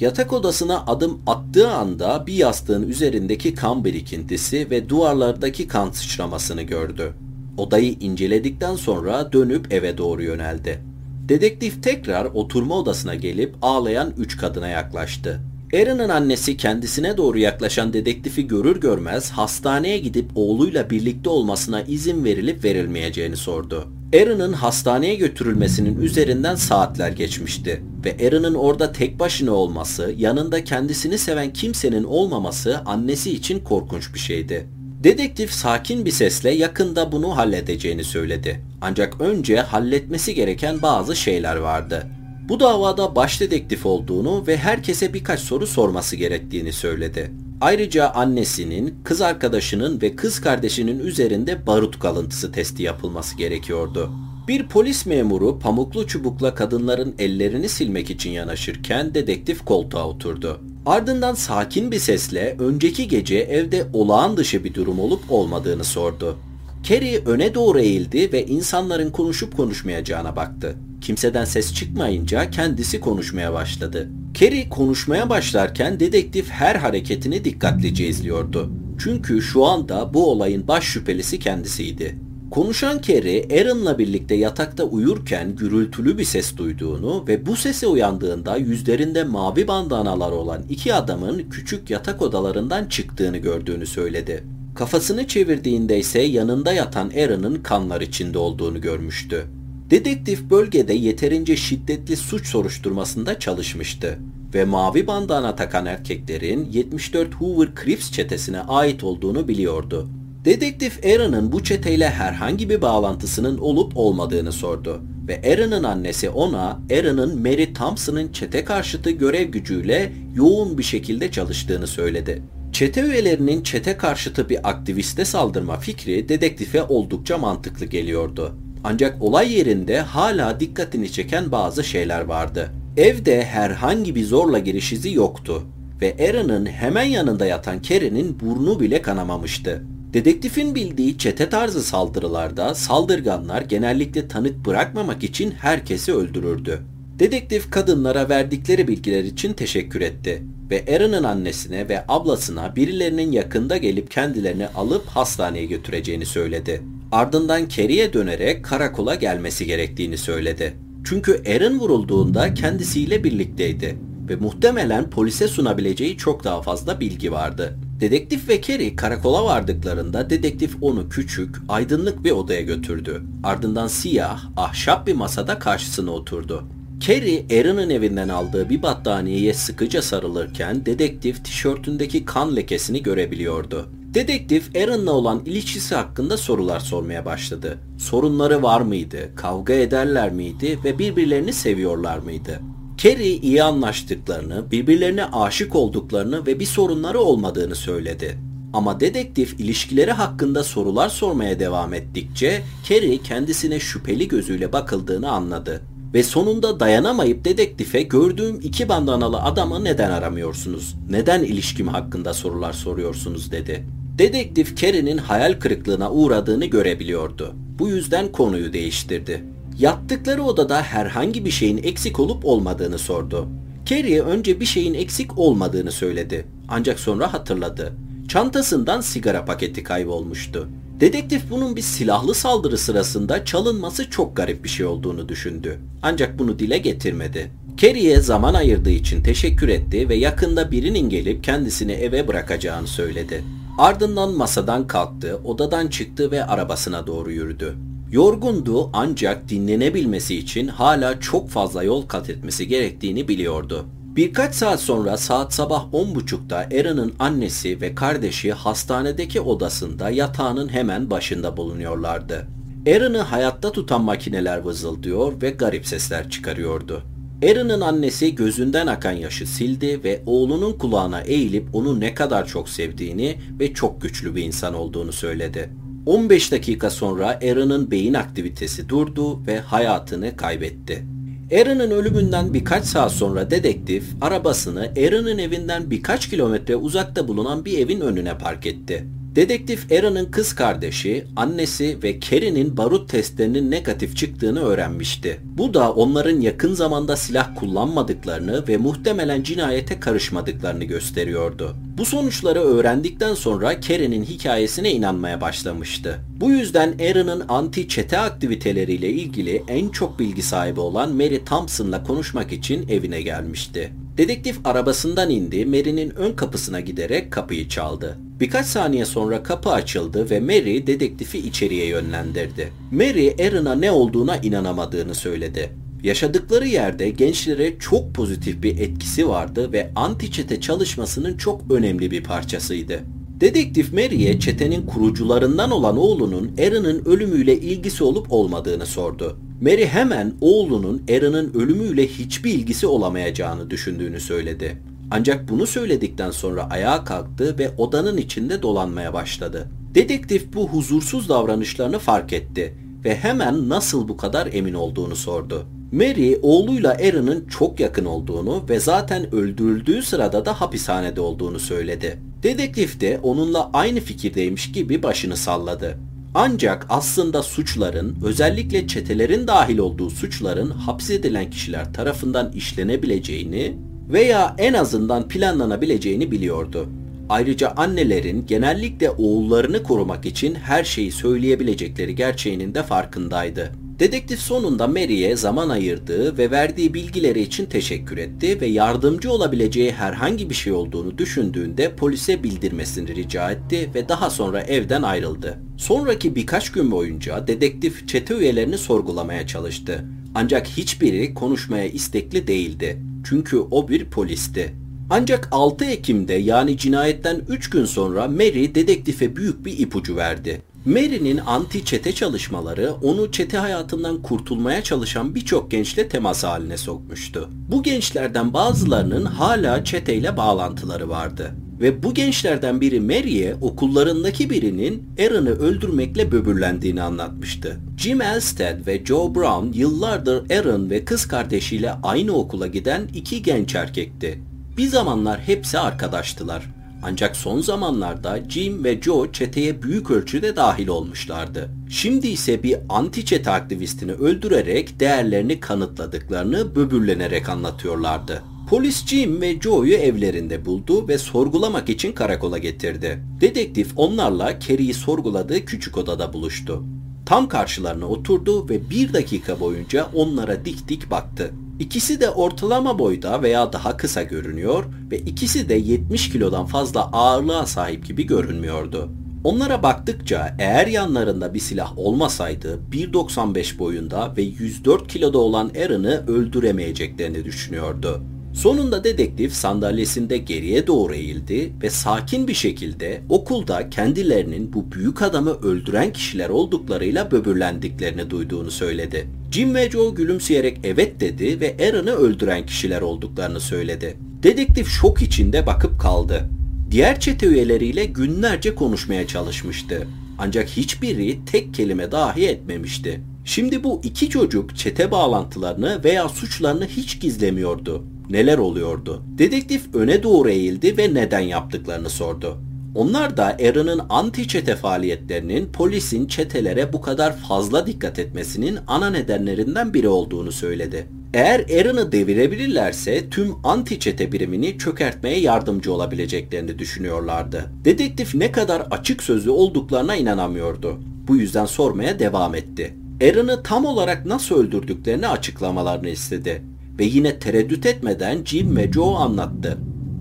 Yatak 0.00 0.32
odasına 0.32 0.84
adım 0.86 1.22
attığı 1.26 1.70
anda 1.70 2.26
bir 2.26 2.34
yastığın 2.34 2.88
üzerindeki 2.88 3.54
kan 3.54 3.84
birikintisi 3.84 4.70
ve 4.70 4.88
duvarlardaki 4.88 5.68
kan 5.68 5.90
sıçramasını 5.90 6.62
gördü. 6.62 7.14
Odayı 7.56 7.92
inceledikten 8.00 8.76
sonra 8.76 9.32
dönüp 9.32 9.72
eve 9.72 9.98
doğru 9.98 10.22
yöneldi. 10.22 10.82
Dedektif 11.28 11.82
tekrar 11.82 12.24
oturma 12.24 12.78
odasına 12.78 13.14
gelip 13.14 13.54
ağlayan 13.62 14.12
üç 14.18 14.36
kadına 14.36 14.68
yaklaştı. 14.68 15.40
Aaron'ın 15.74 16.08
annesi 16.08 16.56
kendisine 16.56 17.16
doğru 17.16 17.38
yaklaşan 17.38 17.92
dedektifi 17.92 18.48
görür 18.48 18.80
görmez 18.80 19.30
hastaneye 19.30 19.98
gidip 19.98 20.30
oğluyla 20.34 20.90
birlikte 20.90 21.30
olmasına 21.30 21.82
izin 21.82 22.24
verilip 22.24 22.64
verilmeyeceğini 22.64 23.36
sordu. 23.36 23.88
Aaron'ın 24.14 24.52
hastaneye 24.52 25.14
götürülmesinin 25.14 26.00
üzerinden 26.00 26.54
saatler 26.54 27.10
geçmişti 27.10 27.82
ve 28.04 28.26
Aaron'ın 28.26 28.54
orada 28.54 28.92
tek 28.92 29.18
başına 29.18 29.52
olması, 29.52 30.14
yanında 30.16 30.64
kendisini 30.64 31.18
seven 31.18 31.52
kimsenin 31.52 32.04
olmaması 32.04 32.80
annesi 32.86 33.30
için 33.30 33.60
korkunç 33.60 34.14
bir 34.14 34.18
şeydi. 34.18 34.66
Dedektif 35.04 35.52
sakin 35.52 36.04
bir 36.04 36.10
sesle 36.10 36.50
yakında 36.50 37.12
bunu 37.12 37.36
halledeceğini 37.36 38.04
söyledi. 38.04 38.60
Ancak 38.80 39.20
önce 39.20 39.60
halletmesi 39.60 40.34
gereken 40.34 40.82
bazı 40.82 41.16
şeyler 41.16 41.56
vardı. 41.56 42.06
Bu 42.48 42.60
davada 42.60 43.16
baş 43.16 43.40
dedektif 43.40 43.86
olduğunu 43.86 44.46
ve 44.46 44.56
herkese 44.56 45.14
birkaç 45.14 45.40
soru 45.40 45.66
sorması 45.66 46.16
gerektiğini 46.16 46.72
söyledi. 46.72 47.32
Ayrıca 47.60 48.10
annesinin, 48.10 48.94
kız 49.04 49.20
arkadaşının 49.20 50.02
ve 50.02 50.16
kız 50.16 50.40
kardeşinin 50.40 50.98
üzerinde 50.98 51.66
barut 51.66 51.98
kalıntısı 51.98 52.52
testi 52.52 52.82
yapılması 52.82 53.36
gerekiyordu. 53.36 54.10
Bir 54.48 54.68
polis 54.68 55.06
memuru 55.06 55.58
pamuklu 55.58 56.06
çubukla 56.06 56.54
kadınların 56.54 57.14
ellerini 57.18 57.68
silmek 57.68 58.10
için 58.10 58.30
yanaşırken 58.30 59.14
dedektif 59.14 59.64
koltuğa 59.64 60.08
oturdu. 60.08 60.60
Ardından 60.86 61.34
sakin 61.34 61.90
bir 61.90 61.98
sesle 61.98 62.56
önceki 62.58 63.08
gece 63.08 63.38
evde 63.38 63.86
olağan 63.92 64.36
dışı 64.36 64.64
bir 64.64 64.74
durum 64.74 64.98
olup 65.00 65.22
olmadığını 65.28 65.84
sordu. 65.84 66.38
Kerry 66.82 67.22
öne 67.26 67.54
doğru 67.54 67.80
eğildi 67.80 68.32
ve 68.32 68.46
insanların 68.46 69.10
konuşup 69.10 69.56
konuşmayacağına 69.56 70.36
baktı. 70.36 70.76
Kimseden 71.00 71.44
ses 71.44 71.74
çıkmayınca 71.74 72.50
kendisi 72.50 73.00
konuşmaya 73.00 73.52
başladı. 73.52 74.10
Kerry 74.34 74.68
konuşmaya 74.68 75.30
başlarken 75.30 76.00
dedektif 76.00 76.50
her 76.50 76.76
hareketini 76.76 77.44
dikkatlice 77.44 78.06
izliyordu. 78.06 78.72
Çünkü 78.98 79.42
şu 79.42 79.64
anda 79.64 80.14
bu 80.14 80.30
olayın 80.30 80.68
baş 80.68 80.84
şüphelisi 80.84 81.38
kendisiydi. 81.38 82.18
Konuşan 82.52 83.00
Kerry, 83.00 83.48
Aaron'la 83.60 83.98
birlikte 83.98 84.34
yatakta 84.34 84.84
uyurken 84.84 85.56
gürültülü 85.56 86.18
bir 86.18 86.24
ses 86.24 86.56
duyduğunu 86.56 87.24
ve 87.28 87.46
bu 87.46 87.56
sese 87.56 87.86
uyandığında 87.86 88.56
yüzlerinde 88.56 89.24
mavi 89.24 89.68
bandanalar 89.68 90.32
olan 90.32 90.62
iki 90.68 90.94
adamın 90.94 91.38
küçük 91.50 91.90
yatak 91.90 92.22
odalarından 92.22 92.84
çıktığını 92.84 93.36
gördüğünü 93.36 93.86
söyledi. 93.86 94.44
Kafasını 94.74 95.26
çevirdiğinde 95.26 95.98
ise 95.98 96.22
yanında 96.22 96.72
yatan 96.72 97.10
Aaron'ın 97.10 97.62
kanlar 97.62 98.00
içinde 98.00 98.38
olduğunu 98.38 98.80
görmüştü. 98.80 99.46
Dedektif 99.90 100.50
bölgede 100.50 100.94
yeterince 100.94 101.56
şiddetli 101.56 102.16
suç 102.16 102.46
soruşturmasında 102.46 103.38
çalışmıştı 103.38 104.18
ve 104.54 104.64
mavi 104.64 105.06
bandana 105.06 105.56
takan 105.56 105.86
erkeklerin 105.86 106.68
74 106.72 107.34
Hoover 107.34 107.68
Crips 107.84 108.12
çetesine 108.12 108.60
ait 108.60 109.04
olduğunu 109.04 109.48
biliyordu. 109.48 110.08
Dedektif 110.44 111.04
Aaron'ın 111.04 111.52
bu 111.52 111.64
çeteyle 111.64 112.10
herhangi 112.10 112.68
bir 112.68 112.82
bağlantısının 112.82 113.58
olup 113.58 113.96
olmadığını 113.96 114.52
sordu 114.52 115.02
ve 115.28 115.42
Aaron'ın 115.52 115.84
annesi 115.84 116.30
ona 116.30 116.80
Aaron'ın 116.92 117.40
Mary 117.40 117.72
Thompson'ın 117.72 118.32
çete 118.32 118.64
karşıtı 118.64 119.10
görev 119.10 119.48
gücüyle 119.48 120.12
yoğun 120.34 120.78
bir 120.78 120.82
şekilde 120.82 121.30
çalıştığını 121.30 121.86
söyledi. 121.86 122.42
Çete 122.72 123.02
üyelerinin 123.02 123.62
çete 123.62 123.96
karşıtı 123.96 124.48
bir 124.48 124.70
aktiviste 124.70 125.24
saldırma 125.24 125.76
fikri 125.76 126.28
dedektife 126.28 126.82
oldukça 126.82 127.38
mantıklı 127.38 127.86
geliyordu. 127.86 128.54
Ancak 128.84 129.22
olay 129.22 129.52
yerinde 129.52 130.00
hala 130.00 130.60
dikkatini 130.60 131.12
çeken 131.12 131.52
bazı 131.52 131.84
şeyler 131.84 132.20
vardı. 132.20 132.70
Evde 132.96 133.44
herhangi 133.44 134.14
bir 134.14 134.24
zorla 134.24 134.58
giriş 134.58 134.92
izi 134.92 135.12
yoktu 135.12 135.62
ve 136.00 136.16
Aaron'ın 136.20 136.66
hemen 136.66 137.04
yanında 137.04 137.46
yatan 137.46 137.82
Kerry'nin 137.82 138.40
burnu 138.40 138.80
bile 138.80 139.02
kanamamıştı. 139.02 139.82
Dedektifin 140.12 140.74
bildiği 140.74 141.18
çete 141.18 141.48
tarzı 141.48 141.82
saldırılarda 141.82 142.74
saldırganlar 142.74 143.62
genellikle 143.62 144.28
tanık 144.28 144.66
bırakmamak 144.66 145.24
için 145.24 145.50
herkesi 145.50 146.14
öldürürdü. 146.14 146.82
Dedektif 147.18 147.70
kadınlara 147.70 148.28
verdikleri 148.28 148.88
bilgiler 148.88 149.24
için 149.24 149.52
teşekkür 149.52 150.00
etti 150.00 150.42
ve 150.70 150.84
Aaron'ın 150.94 151.24
annesine 151.24 151.88
ve 151.88 152.04
ablasına 152.08 152.76
birilerinin 152.76 153.32
yakında 153.32 153.76
gelip 153.76 154.10
kendilerini 154.10 154.66
alıp 154.66 155.06
hastaneye 155.06 155.66
götüreceğini 155.66 156.26
söyledi. 156.26 156.82
Ardından 157.12 157.68
Kerry'e 157.68 158.12
dönerek 158.12 158.64
karakola 158.64 159.14
gelmesi 159.14 159.66
gerektiğini 159.66 160.18
söyledi. 160.18 160.74
Çünkü 161.04 161.42
Aaron 161.46 161.78
vurulduğunda 161.78 162.54
kendisiyle 162.54 163.24
birlikteydi 163.24 163.98
ve 164.28 164.36
muhtemelen 164.36 165.10
polise 165.10 165.48
sunabileceği 165.48 166.16
çok 166.16 166.44
daha 166.44 166.62
fazla 166.62 167.00
bilgi 167.00 167.32
vardı. 167.32 167.78
Dedektif 168.02 168.48
ve 168.48 168.60
Kerry 168.60 168.96
karakola 168.96 169.44
vardıklarında 169.44 170.30
dedektif 170.30 170.76
onu 170.80 171.08
küçük, 171.08 171.56
aydınlık 171.68 172.24
bir 172.24 172.30
odaya 172.30 172.60
götürdü. 172.60 173.22
Ardından 173.42 173.86
siyah, 173.86 174.44
ahşap 174.56 175.06
bir 175.06 175.14
masada 175.14 175.58
karşısına 175.58 176.10
oturdu. 176.10 176.64
Kerry, 177.00 177.46
Aaron'ın 177.50 177.90
evinden 177.90 178.28
aldığı 178.28 178.70
bir 178.70 178.82
battaniyeye 178.82 179.54
sıkıca 179.54 180.02
sarılırken 180.02 180.86
dedektif 180.86 181.44
tişörtündeki 181.44 182.24
kan 182.24 182.56
lekesini 182.56 183.02
görebiliyordu. 183.02 183.88
Dedektif 184.14 184.76
Aaron'la 184.76 185.12
olan 185.12 185.42
ilişkisi 185.46 185.94
hakkında 185.94 186.36
sorular 186.36 186.80
sormaya 186.80 187.24
başladı. 187.24 187.78
Sorunları 187.98 188.62
var 188.62 188.80
mıydı? 188.80 189.30
Kavga 189.36 189.72
ederler 189.72 190.32
miydi? 190.32 190.78
Ve 190.84 190.98
birbirlerini 190.98 191.52
seviyorlar 191.52 192.18
mıydı? 192.18 192.60
Kerry 192.98 193.28
iyi 193.28 193.62
anlaştıklarını, 193.62 194.70
birbirlerine 194.70 195.24
aşık 195.24 195.76
olduklarını 195.76 196.46
ve 196.46 196.60
bir 196.60 196.66
sorunları 196.66 197.20
olmadığını 197.20 197.74
söyledi. 197.74 198.38
Ama 198.72 199.00
dedektif 199.00 199.60
ilişkileri 199.60 200.12
hakkında 200.12 200.64
sorular 200.64 201.08
sormaya 201.08 201.60
devam 201.60 201.94
ettikçe 201.94 202.62
Kerry 202.84 203.18
kendisine 203.22 203.80
şüpheli 203.80 204.28
gözüyle 204.28 204.72
bakıldığını 204.72 205.30
anladı. 205.30 205.82
Ve 206.14 206.22
sonunda 206.22 206.80
dayanamayıp 206.80 207.44
dedektife 207.44 208.02
gördüğüm 208.02 208.60
iki 208.60 208.88
bandanalı 208.88 209.42
adamı 209.42 209.84
neden 209.84 210.10
aramıyorsunuz? 210.10 210.94
Neden 211.10 211.42
ilişkim 211.42 211.88
hakkında 211.88 212.34
sorular 212.34 212.72
soruyorsunuz 212.72 213.52
dedi. 213.52 213.86
Dedektif 214.18 214.76
Kerry'nin 214.76 215.18
hayal 215.18 215.52
kırıklığına 215.60 216.12
uğradığını 216.12 216.64
görebiliyordu. 216.66 217.54
Bu 217.78 217.88
yüzden 217.88 218.32
konuyu 218.32 218.72
değiştirdi. 218.72 219.44
Yattıkları 219.78 220.42
odada 220.42 220.82
herhangi 220.82 221.44
bir 221.44 221.50
şeyin 221.50 221.82
eksik 221.82 222.20
olup 222.20 222.44
olmadığını 222.44 222.98
sordu. 222.98 223.48
Carrie 223.86 224.20
önce 224.20 224.60
bir 224.60 224.64
şeyin 224.64 224.94
eksik 224.94 225.38
olmadığını 225.38 225.92
söyledi. 225.92 226.46
Ancak 226.68 227.00
sonra 227.00 227.32
hatırladı. 227.32 227.92
Çantasından 228.28 229.00
sigara 229.00 229.44
paketi 229.44 229.84
kaybolmuştu. 229.84 230.68
Dedektif 231.00 231.50
bunun 231.50 231.76
bir 231.76 231.82
silahlı 231.82 232.34
saldırı 232.34 232.78
sırasında 232.78 233.44
çalınması 233.44 234.10
çok 234.10 234.36
garip 234.36 234.64
bir 234.64 234.68
şey 234.68 234.86
olduğunu 234.86 235.28
düşündü. 235.28 235.78
Ancak 236.02 236.38
bunu 236.38 236.58
dile 236.58 236.78
getirmedi. 236.78 237.50
Carrie'ye 237.76 238.20
zaman 238.20 238.54
ayırdığı 238.54 238.90
için 238.90 239.22
teşekkür 239.22 239.68
etti 239.68 240.08
ve 240.08 240.14
yakında 240.14 240.70
birinin 240.70 241.08
gelip 241.08 241.44
kendisini 241.44 241.92
eve 241.92 242.28
bırakacağını 242.28 242.86
söyledi. 242.86 243.44
Ardından 243.78 244.32
masadan 244.32 244.86
kalktı, 244.86 245.40
odadan 245.44 245.88
çıktı 245.88 246.30
ve 246.30 246.44
arabasına 246.44 247.06
doğru 247.06 247.32
yürüdü. 247.32 247.76
Yorgundu 248.12 248.90
ancak 248.92 249.48
dinlenebilmesi 249.48 250.36
için 250.36 250.68
hala 250.68 251.20
çok 251.20 251.48
fazla 251.48 251.82
yol 251.82 252.02
kat 252.06 252.30
etmesi 252.30 252.68
gerektiğini 252.68 253.28
biliyordu. 253.28 253.86
Birkaç 254.16 254.54
saat 254.54 254.80
sonra 254.80 255.16
saat 255.16 255.54
sabah 255.54 255.92
10.30'da 255.92 256.56
Aaron'ın 256.56 257.14
annesi 257.18 257.80
ve 257.80 257.94
kardeşi 257.94 258.52
hastanedeki 258.52 259.40
odasında 259.40 260.10
yatağının 260.10 260.68
hemen 260.68 261.10
başında 261.10 261.56
bulunuyorlardı. 261.56 262.46
Aaron'ı 262.86 263.18
hayatta 263.18 263.72
tutan 263.72 264.04
makineler 264.04 264.58
vızıldıyor 264.58 265.42
ve 265.42 265.50
garip 265.50 265.86
sesler 265.86 266.30
çıkarıyordu. 266.30 267.02
Aaron'ın 267.44 267.80
annesi 267.80 268.34
gözünden 268.34 268.86
akan 268.86 269.12
yaşı 269.12 269.46
sildi 269.46 270.04
ve 270.04 270.22
oğlunun 270.26 270.72
kulağına 270.72 271.20
eğilip 271.20 271.74
onu 271.74 272.00
ne 272.00 272.14
kadar 272.14 272.46
çok 272.46 272.68
sevdiğini 272.68 273.36
ve 273.60 273.74
çok 273.74 274.02
güçlü 274.02 274.34
bir 274.34 274.42
insan 274.42 274.74
olduğunu 274.74 275.12
söyledi. 275.12 275.70
15 276.06 276.52
dakika 276.52 276.90
sonra 276.90 277.26
Aaron'ın 277.26 277.90
beyin 277.90 278.14
aktivitesi 278.14 278.88
durdu 278.88 279.46
ve 279.46 279.60
hayatını 279.60 280.36
kaybetti. 280.36 281.04
Aaron'ın 281.52 281.90
ölümünden 281.90 282.54
birkaç 282.54 282.84
saat 282.84 283.12
sonra 283.12 283.50
dedektif 283.50 284.04
arabasını 284.20 284.80
Aaron'ın 284.80 285.38
evinden 285.38 285.90
birkaç 285.90 286.28
kilometre 286.30 286.76
uzakta 286.76 287.28
bulunan 287.28 287.64
bir 287.64 287.78
evin 287.78 288.00
önüne 288.00 288.38
park 288.38 288.66
etti. 288.66 289.06
Dedektif 289.34 289.92
Aaron'ın 289.92 290.24
kız 290.24 290.54
kardeşi, 290.54 291.24
annesi 291.36 291.98
ve 292.02 292.18
Kerry'nin 292.18 292.76
barut 292.76 293.08
testlerinin 293.08 293.70
negatif 293.70 294.16
çıktığını 294.16 294.60
öğrenmişti. 294.60 295.40
Bu 295.44 295.74
da 295.74 295.92
onların 295.92 296.40
yakın 296.40 296.74
zamanda 296.74 297.16
silah 297.16 297.56
kullanmadıklarını 297.56 298.68
ve 298.68 298.76
muhtemelen 298.76 299.42
cinayete 299.42 300.00
karışmadıklarını 300.00 300.84
gösteriyordu. 300.84 301.76
Bu 301.98 302.04
sonuçları 302.04 302.60
öğrendikten 302.60 303.34
sonra 303.34 303.80
Kerry'nin 303.80 304.24
hikayesine 304.24 304.92
inanmaya 304.92 305.40
başlamıştı. 305.40 306.18
Bu 306.40 306.50
yüzden 306.50 306.94
Aaron'ın 307.00 307.44
anti 307.48 307.88
çete 307.88 308.18
aktiviteleriyle 308.18 309.08
ilgili 309.08 309.62
en 309.68 309.88
çok 309.88 310.18
bilgi 310.18 310.42
sahibi 310.42 310.80
olan 310.80 311.14
Mary 311.14 311.44
Thompson'la 311.44 312.02
konuşmak 312.02 312.52
için 312.52 312.88
evine 312.88 313.22
gelmişti. 313.22 313.92
Dedektif 314.16 314.66
arabasından 314.66 315.30
indi, 315.30 315.66
Mary'nin 315.66 316.10
ön 316.10 316.32
kapısına 316.32 316.80
giderek 316.80 317.32
kapıyı 317.32 317.68
çaldı. 317.68 318.18
Birkaç 318.40 318.66
saniye 318.66 319.04
sonra 319.04 319.42
kapı 319.42 319.70
açıldı 319.70 320.30
ve 320.30 320.40
Mary 320.40 320.86
dedektifi 320.86 321.38
içeriye 321.38 321.86
yönlendirdi. 321.86 322.72
Mary 322.90 323.28
Aaron'a 323.28 323.74
ne 323.74 323.90
olduğuna 323.90 324.36
inanamadığını 324.36 325.14
söyledi. 325.14 325.72
Yaşadıkları 326.02 326.68
yerde 326.68 327.10
gençlere 327.10 327.78
çok 327.78 328.14
pozitif 328.14 328.62
bir 328.62 328.78
etkisi 328.78 329.28
vardı 329.28 329.72
ve 329.72 329.90
anti 329.96 330.32
çete 330.32 330.60
çalışmasının 330.60 331.36
çok 331.36 331.70
önemli 331.70 332.10
bir 332.10 332.24
parçasıydı. 332.24 333.00
Dedektif 333.42 333.92
Mary'e 333.92 334.40
çetenin 334.40 334.86
kurucularından 334.86 335.70
olan 335.70 335.96
oğlunun 335.96 336.50
Aaron'ın 336.58 337.04
ölümüyle 337.04 337.60
ilgisi 337.60 338.04
olup 338.04 338.32
olmadığını 338.32 338.86
sordu. 338.86 339.36
Mary 339.60 339.86
hemen 339.86 340.34
oğlunun 340.40 341.02
Aaron'ın 341.10 341.54
ölümüyle 341.54 342.06
hiçbir 342.06 342.52
ilgisi 342.52 342.86
olamayacağını 342.86 343.70
düşündüğünü 343.70 344.20
söyledi. 344.20 344.82
Ancak 345.10 345.48
bunu 345.48 345.66
söyledikten 345.66 346.30
sonra 346.30 346.70
ayağa 346.70 347.04
kalktı 347.04 347.58
ve 347.58 347.70
odanın 347.78 348.16
içinde 348.16 348.62
dolanmaya 348.62 349.12
başladı. 349.12 349.68
Dedektif 349.94 350.52
bu 350.54 350.68
huzursuz 350.68 351.28
davranışlarını 351.28 351.98
fark 351.98 352.32
etti 352.32 352.74
ve 353.04 353.16
hemen 353.16 353.68
nasıl 353.68 354.08
bu 354.08 354.16
kadar 354.16 354.48
emin 354.52 354.74
olduğunu 354.74 355.16
sordu. 355.16 355.66
Mary 355.92 356.36
oğluyla 356.42 356.90
Aaron'ın 356.90 357.46
çok 357.48 357.80
yakın 357.80 358.04
olduğunu 358.04 358.64
ve 358.68 358.80
zaten 358.80 359.34
öldürüldüğü 359.34 360.02
sırada 360.02 360.44
da 360.44 360.60
hapishanede 360.60 361.20
olduğunu 361.20 361.58
söyledi. 361.58 362.18
Dedektif 362.42 363.00
de 363.00 363.20
onunla 363.22 363.70
aynı 363.72 364.00
fikirdeymiş 364.00 364.72
gibi 364.72 365.02
başını 365.02 365.36
salladı. 365.36 365.98
Ancak 366.34 366.86
aslında 366.88 367.42
suçların, 367.42 368.16
özellikle 368.24 368.86
çetelerin 368.86 369.46
dahil 369.46 369.78
olduğu 369.78 370.10
suçların 370.10 370.70
hapsedilen 370.70 371.50
kişiler 371.50 371.94
tarafından 371.94 372.52
işlenebileceğini 372.52 373.76
veya 374.08 374.54
en 374.58 374.74
azından 374.74 375.28
planlanabileceğini 375.28 376.30
biliyordu. 376.30 376.88
Ayrıca 377.28 377.70
annelerin 377.76 378.46
genellikle 378.46 379.10
oğullarını 379.10 379.82
korumak 379.82 380.26
için 380.26 380.54
her 380.54 380.84
şeyi 380.84 381.12
söyleyebilecekleri 381.12 382.14
gerçeğinin 382.14 382.74
de 382.74 382.82
farkındaydı. 382.82 383.81
Dedektif 384.02 384.40
sonunda 384.40 384.86
Mary'e 384.86 385.36
zaman 385.36 385.68
ayırdığı 385.68 386.38
ve 386.38 386.50
verdiği 386.50 386.94
bilgileri 386.94 387.40
için 387.40 387.66
teşekkür 387.66 388.18
etti 388.18 388.60
ve 388.60 388.66
yardımcı 388.66 389.32
olabileceği 389.32 389.92
herhangi 389.92 390.50
bir 390.50 390.54
şey 390.54 390.72
olduğunu 390.72 391.18
düşündüğünde 391.18 391.96
polise 391.96 392.42
bildirmesini 392.42 393.14
rica 393.14 393.50
etti 393.50 393.90
ve 393.94 394.08
daha 394.08 394.30
sonra 394.30 394.60
evden 394.60 395.02
ayrıldı. 395.02 395.58
Sonraki 395.78 396.34
birkaç 396.34 396.72
gün 396.72 396.90
boyunca 396.90 397.46
dedektif 397.46 398.08
çete 398.08 398.34
üyelerini 398.34 398.78
sorgulamaya 398.78 399.46
çalıştı. 399.46 400.04
Ancak 400.34 400.66
hiçbiri 400.66 401.34
konuşmaya 401.34 401.86
istekli 401.86 402.46
değildi. 402.46 403.02
Çünkü 403.28 403.56
o 403.70 403.88
bir 403.88 404.04
polisti. 404.04 404.72
Ancak 405.10 405.48
6 405.52 405.84
Ekim'de 405.84 406.34
yani 406.34 406.78
cinayetten 406.78 407.42
3 407.48 407.70
gün 407.70 407.84
sonra 407.84 408.28
Mary 408.28 408.74
dedektife 408.74 409.36
büyük 409.36 409.64
bir 409.64 409.78
ipucu 409.78 410.16
verdi. 410.16 410.62
Mary'nin 410.84 411.40
anti 411.46 411.84
çete 411.84 412.14
çalışmaları 412.14 412.92
onu 413.02 413.32
çete 413.32 413.58
hayatından 413.58 414.22
kurtulmaya 414.22 414.82
çalışan 414.82 415.34
birçok 415.34 415.70
gençle 415.70 416.08
temas 416.08 416.44
haline 416.44 416.76
sokmuştu. 416.76 417.50
Bu 417.68 417.82
gençlerden 417.82 418.54
bazılarının 418.54 419.24
hala 419.24 419.84
çeteyle 419.84 420.36
bağlantıları 420.36 421.08
vardı. 421.08 421.54
Ve 421.80 422.02
bu 422.02 422.14
gençlerden 422.14 422.80
biri 422.80 423.00
Mary'e 423.00 423.54
okullarındaki 423.60 424.50
birinin 424.50 425.08
Aaron'ı 425.20 425.50
öldürmekle 425.50 426.32
böbürlendiğini 426.32 427.02
anlatmıştı. 427.02 427.80
Jim 427.96 428.22
Elstead 428.22 428.86
ve 428.86 429.04
Joe 429.04 429.34
Brown 429.34 429.78
yıllardır 429.78 430.50
Aaron 430.50 430.90
ve 430.90 431.04
kız 431.04 431.28
kardeşiyle 431.28 431.92
aynı 432.02 432.32
okula 432.32 432.66
giden 432.66 433.08
iki 433.14 433.42
genç 433.42 433.74
erkekti. 433.74 434.42
Bir 434.76 434.86
zamanlar 434.86 435.40
hepsi 435.40 435.78
arkadaştılar. 435.78 436.81
Ancak 437.02 437.36
son 437.36 437.60
zamanlarda 437.60 438.38
Jim 438.48 438.84
ve 438.84 439.02
Joe 439.02 439.32
çeteye 439.32 439.82
büyük 439.82 440.10
ölçüde 440.10 440.56
dahil 440.56 440.88
olmuşlardı. 440.88 441.70
Şimdi 441.90 442.28
ise 442.28 442.62
bir 442.62 442.76
anti 442.88 443.24
çete 443.24 443.50
aktivistini 443.50 444.12
öldürerek 444.12 445.00
değerlerini 445.00 445.60
kanıtladıklarını 445.60 446.76
böbürlenerek 446.76 447.48
anlatıyorlardı. 447.48 448.42
Polis 448.70 449.06
Jim 449.06 449.40
ve 449.40 449.60
Joe'yu 449.60 449.94
evlerinde 449.94 450.64
buldu 450.64 451.08
ve 451.08 451.18
sorgulamak 451.18 451.88
için 451.88 452.12
karakola 452.12 452.58
getirdi. 452.58 453.24
Dedektif 453.40 453.92
onlarla 453.96 454.58
Kerry'i 454.58 454.94
sorguladığı 454.94 455.64
küçük 455.64 455.98
odada 455.98 456.32
buluştu. 456.32 456.84
Tam 457.26 457.48
karşılarına 457.48 458.06
oturdu 458.06 458.68
ve 458.68 458.90
bir 458.90 459.12
dakika 459.12 459.60
boyunca 459.60 460.08
onlara 460.14 460.64
dik 460.64 460.88
dik 460.88 461.10
baktı. 461.10 461.50
İkisi 461.78 462.20
de 462.20 462.30
ortalama 462.30 462.98
boyda 462.98 463.42
veya 463.42 463.72
daha 463.72 463.96
kısa 463.96 464.22
görünüyor 464.22 464.84
ve 465.10 465.18
ikisi 465.18 465.68
de 465.68 465.74
70 465.74 466.32
kilodan 466.32 466.66
fazla 466.66 467.02
ağırlığa 467.12 467.66
sahip 467.66 468.06
gibi 468.06 468.26
görünmüyordu. 468.26 469.08
Onlara 469.44 469.82
baktıkça 469.82 470.56
eğer 470.58 470.86
yanlarında 470.86 471.54
bir 471.54 471.58
silah 471.58 471.98
olmasaydı 471.98 472.80
1.95 472.92 473.78
boyunda 473.78 474.36
ve 474.36 474.42
104 474.42 475.08
kiloda 475.08 475.38
olan 475.38 475.70
Aaron'ı 475.84 476.24
öldüremeyeceklerini 476.26 477.44
düşünüyordu. 477.44 478.22
Sonunda 478.54 479.04
dedektif 479.04 479.52
sandalyesinde 479.52 480.38
geriye 480.38 480.86
doğru 480.86 481.14
eğildi 481.14 481.72
ve 481.82 481.90
sakin 481.90 482.48
bir 482.48 482.54
şekilde 482.54 483.22
okulda 483.28 483.90
kendilerinin 483.90 484.72
bu 484.72 484.92
büyük 484.92 485.22
adamı 485.22 485.50
öldüren 485.50 486.12
kişiler 486.12 486.48
olduklarıyla 486.48 487.30
böbürlendiklerini 487.30 488.30
duyduğunu 488.30 488.70
söyledi. 488.70 489.26
Jim 489.52 489.74
ve 489.74 489.90
Joe 489.90 490.14
gülümseyerek 490.14 490.78
evet 490.84 491.20
dedi 491.20 491.60
ve 491.60 491.76
Aaron'ı 491.80 492.10
öldüren 492.10 492.66
kişiler 492.66 493.00
olduklarını 493.00 493.60
söyledi. 493.60 494.16
Dedektif 494.42 494.88
şok 494.88 495.22
içinde 495.22 495.66
bakıp 495.66 496.00
kaldı. 496.00 496.48
Diğer 496.90 497.20
çete 497.20 497.46
üyeleriyle 497.46 498.04
günlerce 498.04 498.74
konuşmaya 498.74 499.26
çalışmıştı. 499.26 500.06
Ancak 500.38 500.68
hiçbiri 500.68 501.44
tek 501.44 501.74
kelime 501.74 502.12
dahi 502.12 502.46
etmemişti. 502.46 503.20
Şimdi 503.44 503.84
bu 503.84 504.00
iki 504.04 504.28
çocuk 504.28 504.76
çete 504.76 505.10
bağlantılarını 505.10 506.04
veya 506.04 506.28
suçlarını 506.28 506.86
hiç 506.86 507.20
gizlemiyordu. 507.20 508.04
Neler 508.30 508.58
oluyordu? 508.58 509.22
Dedektif 509.38 509.94
öne 509.94 510.22
doğru 510.22 510.50
eğildi 510.50 510.98
ve 510.98 511.14
neden 511.14 511.40
yaptıklarını 511.40 512.10
sordu. 512.10 512.58
Onlar 512.94 513.36
da 513.36 513.44
Aaron'ın 513.44 514.00
anti 514.08 514.48
çete 514.48 514.76
faaliyetlerinin 514.76 515.72
polisin 515.72 516.26
çetelere 516.26 516.92
bu 516.92 517.00
kadar 517.00 517.36
fazla 517.36 517.86
dikkat 517.86 518.18
etmesinin 518.18 518.78
ana 518.86 519.10
nedenlerinden 519.10 519.94
biri 519.94 520.08
olduğunu 520.08 520.52
söyledi. 520.52 521.08
Eğer 521.34 521.60
Aaron'ı 521.60 522.12
devirebilirlerse 522.12 523.30
tüm 523.30 523.54
anti 523.64 524.00
çete 524.00 524.32
birimini 524.32 524.78
çökertmeye 524.78 525.40
yardımcı 525.40 525.92
olabileceklerini 525.92 526.78
düşünüyorlardı. 526.78 527.64
Dedektif 527.84 528.34
ne 528.34 528.52
kadar 528.52 528.80
açık 528.90 529.22
sözlü 529.22 529.50
olduklarına 529.50 530.16
inanamıyordu. 530.16 531.00
Bu 531.28 531.36
yüzden 531.36 531.66
sormaya 531.66 532.18
devam 532.18 532.54
etti. 532.54 532.94
Aaron'ı 533.22 533.62
tam 533.62 533.84
olarak 533.84 534.26
nasıl 534.26 534.54
öldürdüklerini 534.54 535.28
açıklamalarını 535.28 536.08
istedi. 536.08 536.62
Ve 536.98 537.04
yine 537.04 537.38
tereddüt 537.38 537.86
etmeden 537.86 538.44
Jim 538.44 538.76
ve 538.76 538.92
Joe 538.92 539.14
anlattı. 539.14 539.78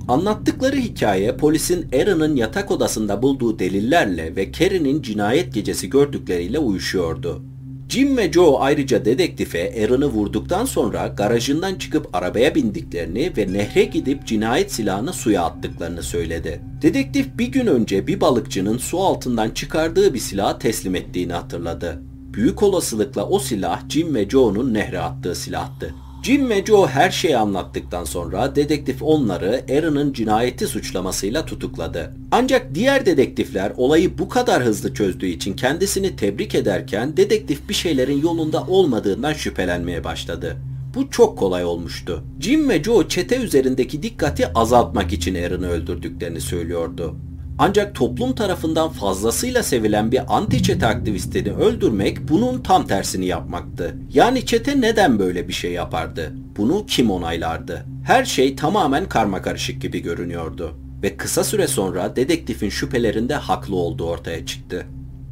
Anlattıkları 0.08 0.76
hikaye 0.76 1.38
polisin 1.38 1.88
Aaron'ın 1.94 2.36
yatak 2.36 2.72
odasında 2.72 3.22
bulduğu 3.22 3.60
delillerle 3.60 4.36
ve 4.36 4.52
Carrie'nin 4.52 5.02
cinayet 5.02 5.54
gecesi 5.54 5.90
gördükleriyle 5.90 6.60
uyuşuyordu. 6.60 7.44
Jim 7.90 8.18
ve 8.18 8.32
Joe 8.32 8.58
ayrıca 8.60 9.06
dedektife 9.06 9.84
Aaron'ı 9.84 10.06
vurduktan 10.06 10.66
sonra 10.66 11.08
garajından 11.08 11.76
çıkıp 11.76 12.16
arabaya 12.16 12.56
bindiklerini 12.56 13.34
ve 13.38 13.54
nehre 13.54 13.84
gidip 13.84 14.26
cinayet 14.28 14.72
silahını 14.72 15.14
suya 15.14 15.44
attıklarını 15.44 16.04
söyledi. 16.04 16.62
Dedektif 16.82 17.38
bir 17.38 17.48
gün 17.48 17.68
önce 17.68 18.08
bir 18.08 18.22
balıkçının 18.22 18.78
su 18.78 19.00
altından 19.00 19.50
çıkardığı 19.50 20.14
bir 20.14 20.20
silahı 20.20 20.60
teslim 20.60 20.96
ettiğini 20.96 21.34
hatırladı. 21.34 22.02
Büyük 22.34 22.64
olasılıkla 22.64 23.30
o 23.30 23.40
silah 23.40 23.90
Jim 23.90 24.16
ve 24.16 24.30
Joe'nun 24.30 24.74
nehre 24.74 25.00
attığı 25.00 25.36
silahtı. 25.36 25.96
Jim 26.24 26.50
ve 26.50 26.66
Joe 26.66 26.88
her 26.88 27.12
şeyi 27.12 27.38
anlattıktan 27.38 28.04
sonra 28.04 28.56
dedektif 28.56 29.04
onları 29.04 29.64
Aaron'ın 29.70 30.14
cinayeti 30.14 30.68
suçlamasıyla 30.68 31.46
tutukladı. 31.46 32.14
Ancak 32.32 32.76
diğer 32.76 33.06
dedektifler 33.06 33.74
olayı 33.78 34.18
bu 34.18 34.30
kadar 34.30 34.64
hızlı 34.64 34.94
çözdüğü 34.94 35.28
için 35.28 35.56
kendisini 35.56 36.16
tebrik 36.16 36.56
ederken 36.56 37.18
dedektif 37.18 37.70
bir 37.70 37.74
şeylerin 37.74 38.22
yolunda 38.22 38.64
olmadığından 38.68 39.34
şüphelenmeye 39.34 40.04
başladı. 40.04 40.58
Bu 40.96 41.10
çok 41.10 41.38
kolay 41.38 41.66
olmuştu. 41.66 42.24
Jim 42.40 42.70
ve 42.70 42.84
Joe 42.84 43.08
çete 43.08 43.38
üzerindeki 43.38 44.04
dikkati 44.04 44.54
azaltmak 44.54 45.14
için 45.14 45.36
Aaron'ı 45.36 45.70
öldürdüklerini 45.70 46.42
söylüyordu. 46.42 47.16
Ancak 47.64 47.96
toplum 47.96 48.36
tarafından 48.36 48.90
fazlasıyla 48.90 49.64
sevilen 49.64 50.12
bir 50.12 50.22
anti 50.28 50.64
çete 50.64 50.88
aktivistini 50.88 51.52
öldürmek 51.54 52.30
bunun 52.30 52.62
tam 52.62 52.88
tersini 52.88 53.26
yapmaktı. 53.26 53.96
Yani 54.14 54.46
çete 54.46 54.82
neden 54.82 55.20
böyle 55.20 55.48
bir 55.48 55.54
şey 55.54 55.72
yapardı? 55.72 56.34
Bunu 56.58 56.86
kim 56.86 57.12
onaylardı? 57.12 57.86
Her 58.06 58.26
şey 58.26 58.56
tamamen 58.56 59.10
karma 59.10 59.42
karışık 59.42 59.82
gibi 59.82 60.00
görünüyordu. 60.00 60.78
Ve 61.04 61.18
kısa 61.18 61.44
süre 61.44 61.68
sonra 61.68 62.16
dedektifin 62.16 62.70
şüphelerinde 62.70 63.36
haklı 63.36 63.76
olduğu 63.76 64.06
ortaya 64.06 64.46
çıktı. 64.46 64.86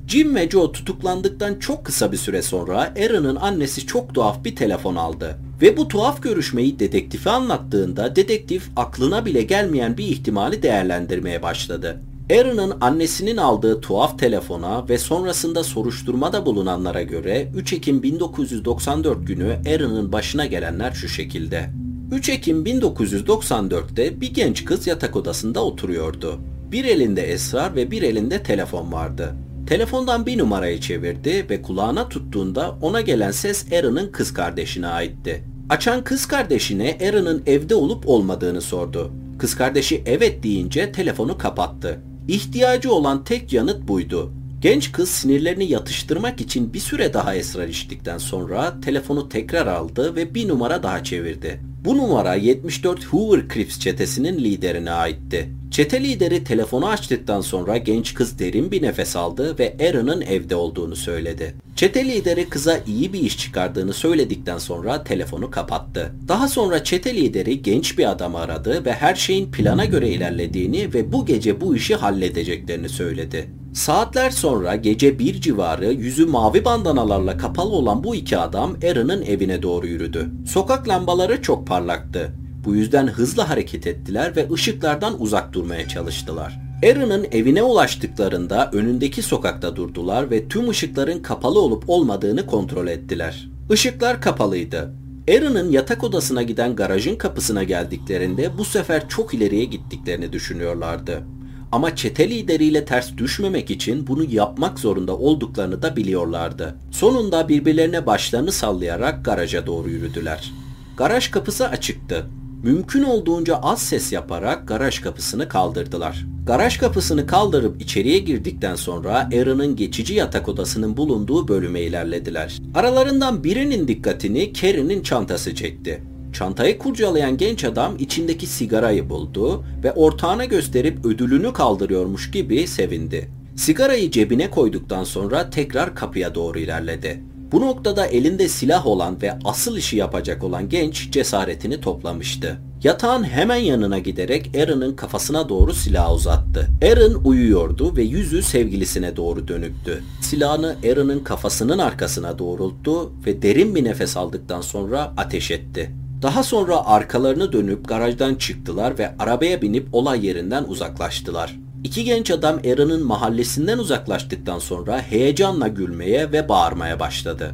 Jim 0.08 0.36
ve 0.36 0.50
Joe 0.50 0.72
tutuklandıktan 0.72 1.60
çok 1.60 1.86
kısa 1.86 2.12
bir 2.12 2.18
süre 2.18 2.42
sonra 2.42 2.78
Aaron'ın 2.78 3.36
annesi 3.36 3.86
çok 3.86 4.16
tuhaf 4.16 4.46
bir 4.46 4.56
telefon 4.56 4.96
aldı. 4.96 5.38
Ve 5.62 5.78
bu 5.78 5.88
tuhaf 5.88 6.24
görüşmeyi 6.24 6.80
dedektife 6.80 7.30
anlattığında 7.30 8.16
dedektif 8.16 8.70
aklına 8.76 9.26
bile 9.26 9.42
gelmeyen 9.42 9.98
bir 9.98 10.06
ihtimali 10.06 10.64
değerlendirmeye 10.64 11.44
başladı. 11.44 12.02
Aaron'ın 12.30 12.78
annesinin 12.82 13.38
aldığı 13.38 13.82
tuhaf 13.82 14.20
telefona 14.20 14.90
ve 14.90 14.98
sonrasında 14.98 15.64
soruşturmada 15.64 16.46
bulunanlara 16.46 17.02
göre 17.02 17.52
3 17.56 17.74
Ekim 17.74 18.04
1994 18.04 19.28
günü 19.28 19.58
Aaron'ın 19.68 20.12
başına 20.12 20.46
gelenler 20.46 20.92
şu 20.92 21.10
şekilde. 21.10 21.70
3 22.12 22.30
Ekim 22.30 22.66
1994'te 22.66 24.22
bir 24.22 24.34
genç 24.34 24.66
kız 24.66 24.88
yatak 24.88 25.16
odasında 25.16 25.66
oturuyordu. 25.66 26.40
Bir 26.72 26.86
elinde 26.86 27.22
esrar 27.22 27.76
ve 27.76 27.92
bir 27.92 28.02
elinde 28.02 28.44
telefon 28.44 28.92
vardı. 28.92 29.36
Telefondan 29.68 30.26
bir 30.26 30.38
numarayı 30.38 30.80
çevirdi 30.80 31.46
ve 31.50 31.62
kulağına 31.62 32.10
tuttuğunda 32.10 32.78
ona 32.82 33.02
gelen 33.02 33.32
ses 33.32 33.74
Aaron'ın 33.74 34.12
kız 34.12 34.34
kardeşine 34.34 34.88
aitti. 34.88 35.44
Açan 35.70 36.04
kız 36.04 36.26
kardeşine 36.26 36.98
Aaron'ın 37.02 37.44
evde 37.46 37.76
olup 37.76 38.10
olmadığını 38.10 38.62
sordu. 38.62 39.12
Kız 39.40 39.56
kardeşi 39.56 40.04
evet 40.06 40.44
deyince 40.44 40.92
telefonu 40.92 41.38
kapattı. 41.38 42.09
İhtiyacı 42.30 42.94
olan 42.94 43.24
tek 43.24 43.54
yanıt 43.54 43.88
buydu. 43.88 44.34
Genç 44.62 44.92
kız 44.92 45.10
sinirlerini 45.10 45.72
yatıştırmak 45.72 46.42
için 46.42 46.74
bir 46.74 46.80
süre 46.80 47.14
daha 47.14 47.36
esrar 47.36 47.68
içtikten 47.68 48.18
sonra 48.18 48.82
telefonu 48.82 49.30
tekrar 49.30 49.68
aldı 49.68 50.16
ve 50.16 50.36
bir 50.36 50.48
numara 50.48 50.84
daha 50.84 51.04
çevirdi. 51.04 51.60
Bu 51.86 51.98
numara 51.98 52.36
74 52.36 53.06
Hoover 53.06 53.44
Crips 53.54 53.80
çetesinin 53.80 54.38
liderine 54.38 54.92
aitti. 54.92 55.50
Çete 55.72 56.04
lideri 56.04 56.44
telefonu 56.44 56.88
açtıktan 56.88 57.42
sonra 57.42 57.78
genç 57.78 58.14
kız 58.14 58.40
derin 58.40 58.72
bir 58.72 58.82
nefes 58.82 59.16
aldı 59.16 59.60
ve 59.60 59.78
Aaron'ın 59.80 60.22
evde 60.22 60.56
olduğunu 60.56 60.96
söyledi. 60.96 61.56
Çete 61.76 62.06
lideri 62.06 62.50
kıza 62.50 62.80
iyi 62.88 63.14
bir 63.14 63.20
iş 63.20 63.38
çıkardığını 63.38 63.94
söyledikten 63.94 64.58
sonra 64.58 65.04
telefonu 65.04 65.52
kapattı. 65.52 66.12
Daha 66.28 66.48
sonra 66.48 66.84
çete 66.84 67.16
lideri 67.16 67.62
genç 67.62 67.98
bir 67.98 68.12
adamı 68.12 68.40
aradı 68.40 68.86
ve 68.86 68.94
her 68.94 69.16
şeyin 69.16 69.52
plana 69.52 69.86
göre 69.86 70.10
ilerlediğini 70.10 70.94
ve 70.94 71.12
bu 71.14 71.26
gece 71.26 71.62
bu 71.62 71.76
işi 71.76 71.96
halledeceklerini 71.96 72.90
söyledi. 72.90 73.50
Saatler 73.80 74.30
sonra 74.30 74.76
gece 74.76 75.20
bir 75.20 75.42
civarı 75.42 75.94
yüzü 75.94 76.26
mavi 76.26 76.66
bandanalarla 76.66 77.38
kapalı 77.38 77.70
olan 77.70 78.04
bu 78.04 78.16
iki 78.16 78.38
adam 78.38 78.78
Aaron'ın 78.84 79.22
evine 79.22 79.62
doğru 79.64 79.88
yürüdü. 79.88 80.30
Sokak 80.48 80.88
lambaları 80.88 81.42
çok 81.42 81.68
parlaktı. 81.68 82.32
Bu 82.66 82.76
yüzden 82.76 83.08
hızlı 83.08 83.42
hareket 83.42 83.88
ettiler 83.88 84.36
ve 84.36 84.48
ışıklardan 84.54 85.22
uzak 85.22 85.54
durmaya 85.54 85.88
çalıştılar. 85.88 86.60
Aaron'ın 86.84 87.28
evine 87.32 87.64
ulaştıklarında 87.64 88.70
önündeki 88.74 89.22
sokakta 89.22 89.76
durdular 89.76 90.32
ve 90.32 90.48
tüm 90.48 90.70
ışıkların 90.70 91.20
kapalı 91.20 91.60
olup 91.62 91.90
olmadığını 91.90 92.46
kontrol 92.46 92.88
ettiler. 92.88 93.50
Işıklar 93.74 94.22
kapalıydı. 94.22 94.94
Aaron'ın 95.30 95.72
yatak 95.72 96.04
odasına 96.04 96.44
giden 96.44 96.76
garajın 96.76 97.16
kapısına 97.16 97.64
geldiklerinde 97.64 98.58
bu 98.58 98.66
sefer 98.66 99.10
çok 99.10 99.34
ileriye 99.34 99.66
gittiklerini 99.66 100.34
düşünüyorlardı. 100.34 101.24
Ama 101.72 101.96
çete 101.96 102.30
lideriyle 102.30 102.86
ters 102.86 103.18
düşmemek 103.18 103.72
için 103.72 104.08
bunu 104.08 104.24
yapmak 104.24 104.80
zorunda 104.80 105.18
olduklarını 105.18 105.82
da 105.82 105.96
biliyorlardı. 105.96 106.76
Sonunda 106.92 107.50
birbirlerine 107.50 108.06
başlarını 108.06 108.52
sallayarak 108.52 109.26
garaja 109.26 109.68
doğru 109.68 109.90
yürüdüler. 109.90 110.52
Garaj 110.98 111.32
kapısı 111.32 111.68
açıktı. 111.68 112.26
Mümkün 112.64 113.04
olduğunca 113.04 113.56
az 113.56 113.82
ses 113.82 114.12
yaparak 114.12 114.68
garaj 114.68 115.02
kapısını 115.02 115.48
kaldırdılar. 115.48 116.26
Garaj 116.46 116.78
kapısını 116.78 117.28
kaldırıp 117.28 117.82
içeriye 117.82 118.20
girdikten 118.20 118.76
sonra 118.76 119.30
Aaron'ın 119.34 119.76
geçici 119.76 120.14
yatak 120.14 120.50
odasının 120.50 120.98
bulunduğu 120.98 121.48
bölüme 121.48 121.82
ilerlediler. 121.82 122.58
Aralarından 122.76 123.44
birinin 123.44 123.88
dikkatini 123.88 124.54
Carrie'nin 124.54 125.04
çantası 125.04 125.56
çekti. 125.56 126.04
Çantayı 126.34 126.78
kurcalayan 126.78 127.38
genç 127.38 127.64
adam 127.64 127.96
içindeki 128.00 128.48
sigarayı 128.48 129.10
buldu 129.10 129.64
ve 129.84 129.92
ortağına 129.92 130.46
gösterip 130.46 131.06
ödülünü 131.06 131.54
kaldırıyormuş 131.54 132.32
gibi 132.32 132.68
sevindi. 132.68 133.30
Sigarayı 133.56 134.12
cebine 134.12 134.50
koyduktan 134.50 135.04
sonra 135.04 135.50
tekrar 135.50 135.96
kapıya 135.96 136.36
doğru 136.36 136.60
ilerledi. 136.60 137.24
Bu 137.52 137.62
noktada 137.62 138.06
elinde 138.06 138.48
silah 138.48 138.88
olan 138.88 139.22
ve 139.22 139.34
asıl 139.46 139.78
işi 139.78 139.98
yapacak 139.98 140.44
olan 140.44 140.70
genç 140.70 141.12
cesaretini 141.12 141.82
toplamıştı. 141.82 142.58
Yatağın 142.84 143.24
hemen 143.24 143.56
yanına 143.56 144.00
giderek 144.00 144.52
Aaron'ın 144.58 144.96
kafasına 144.96 145.50
doğru 145.50 145.74
silah 145.74 146.16
uzattı. 146.16 146.68
Aaron 146.84 147.22
uyuyordu 147.26 147.96
ve 147.96 148.02
yüzü 148.04 148.44
sevgilisine 148.44 149.16
doğru 149.16 149.48
dönüktü. 149.48 150.04
Silahını 150.22 150.76
Aaron'ın 150.92 151.20
kafasının 151.20 151.80
arkasına 151.80 152.40
doğrulttu 152.40 153.12
ve 153.26 153.42
derin 153.42 153.76
bir 153.76 153.84
nefes 153.84 154.18
aldıktan 154.18 154.62
sonra 154.62 155.14
ateş 155.18 155.52
etti. 155.52 155.92
Daha 156.22 156.44
sonra 156.44 156.86
arkalarını 156.86 157.52
dönüp 157.52 157.88
garajdan 157.88 158.36
çıktılar 158.36 158.98
ve 158.98 159.12
arabaya 159.20 159.62
binip 159.62 159.88
olay 159.92 160.26
yerinden 160.26 160.64
uzaklaştılar. 160.64 161.60
İki 161.84 162.04
genç 162.04 162.32
adam 162.32 162.60
Aaron'ın 162.66 163.06
mahallesinden 163.06 163.78
uzaklaştıktan 163.78 164.60
sonra 164.60 165.02
heyecanla 165.02 165.68
gülmeye 165.68 166.32
ve 166.32 166.50
bağırmaya 166.50 167.00
başladı. 167.00 167.52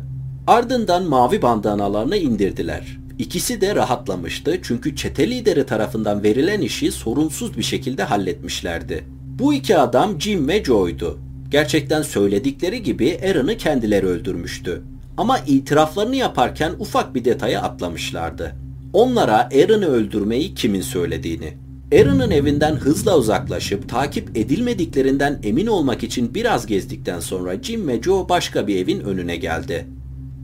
Ardından 0.48 1.04
mavi 1.04 1.42
bandanalarını 1.42 2.18
indirdiler. 2.18 2.98
İkisi 3.20 3.62
de 3.62 3.76
rahatlamıştı 3.76 4.60
çünkü 4.64 4.96
çete 4.96 5.30
lideri 5.30 5.66
tarafından 5.66 6.24
verilen 6.24 6.62
işi 6.62 6.92
sorunsuz 6.92 7.58
bir 7.58 7.64
şekilde 7.64 8.04
halletmişlerdi. 8.04 9.06
Bu 9.40 9.54
iki 9.54 9.78
adam 9.78 10.22
Jim 10.22 10.48
ve 10.48 10.64
Joe'ydu. 10.64 11.20
Gerçekten 11.50 12.02
söyledikleri 12.02 12.84
gibi 12.84 13.20
Aaron'ı 13.24 13.58
kendileri 13.58 14.06
öldürmüştü. 14.06 14.82
Ama 15.18 15.40
itiraflarını 15.40 16.16
yaparken 16.16 16.74
ufak 16.80 17.16
bir 17.16 17.26
detayı 17.26 17.60
atlamışlardı. 17.60 18.56
Onlara 18.94 19.38
Aaron'ı 19.38 19.86
öldürmeyi 19.86 20.56
kimin 20.56 20.82
söylediğini. 20.82 21.54
Aaron'ın 21.94 22.32
evinden 22.32 22.76
hızla 22.76 23.18
uzaklaşıp 23.18 23.90
takip 23.90 24.38
edilmediklerinden 24.38 25.40
emin 25.44 25.68
olmak 25.68 26.04
için 26.04 26.34
biraz 26.34 26.66
gezdikten 26.66 27.20
sonra 27.20 27.64
Jim 27.64 27.88
ve 27.88 28.02
Joe 28.02 28.30
başka 28.30 28.68
bir 28.68 28.76
evin 28.76 29.00
önüne 29.00 29.36
geldi. 29.36 29.88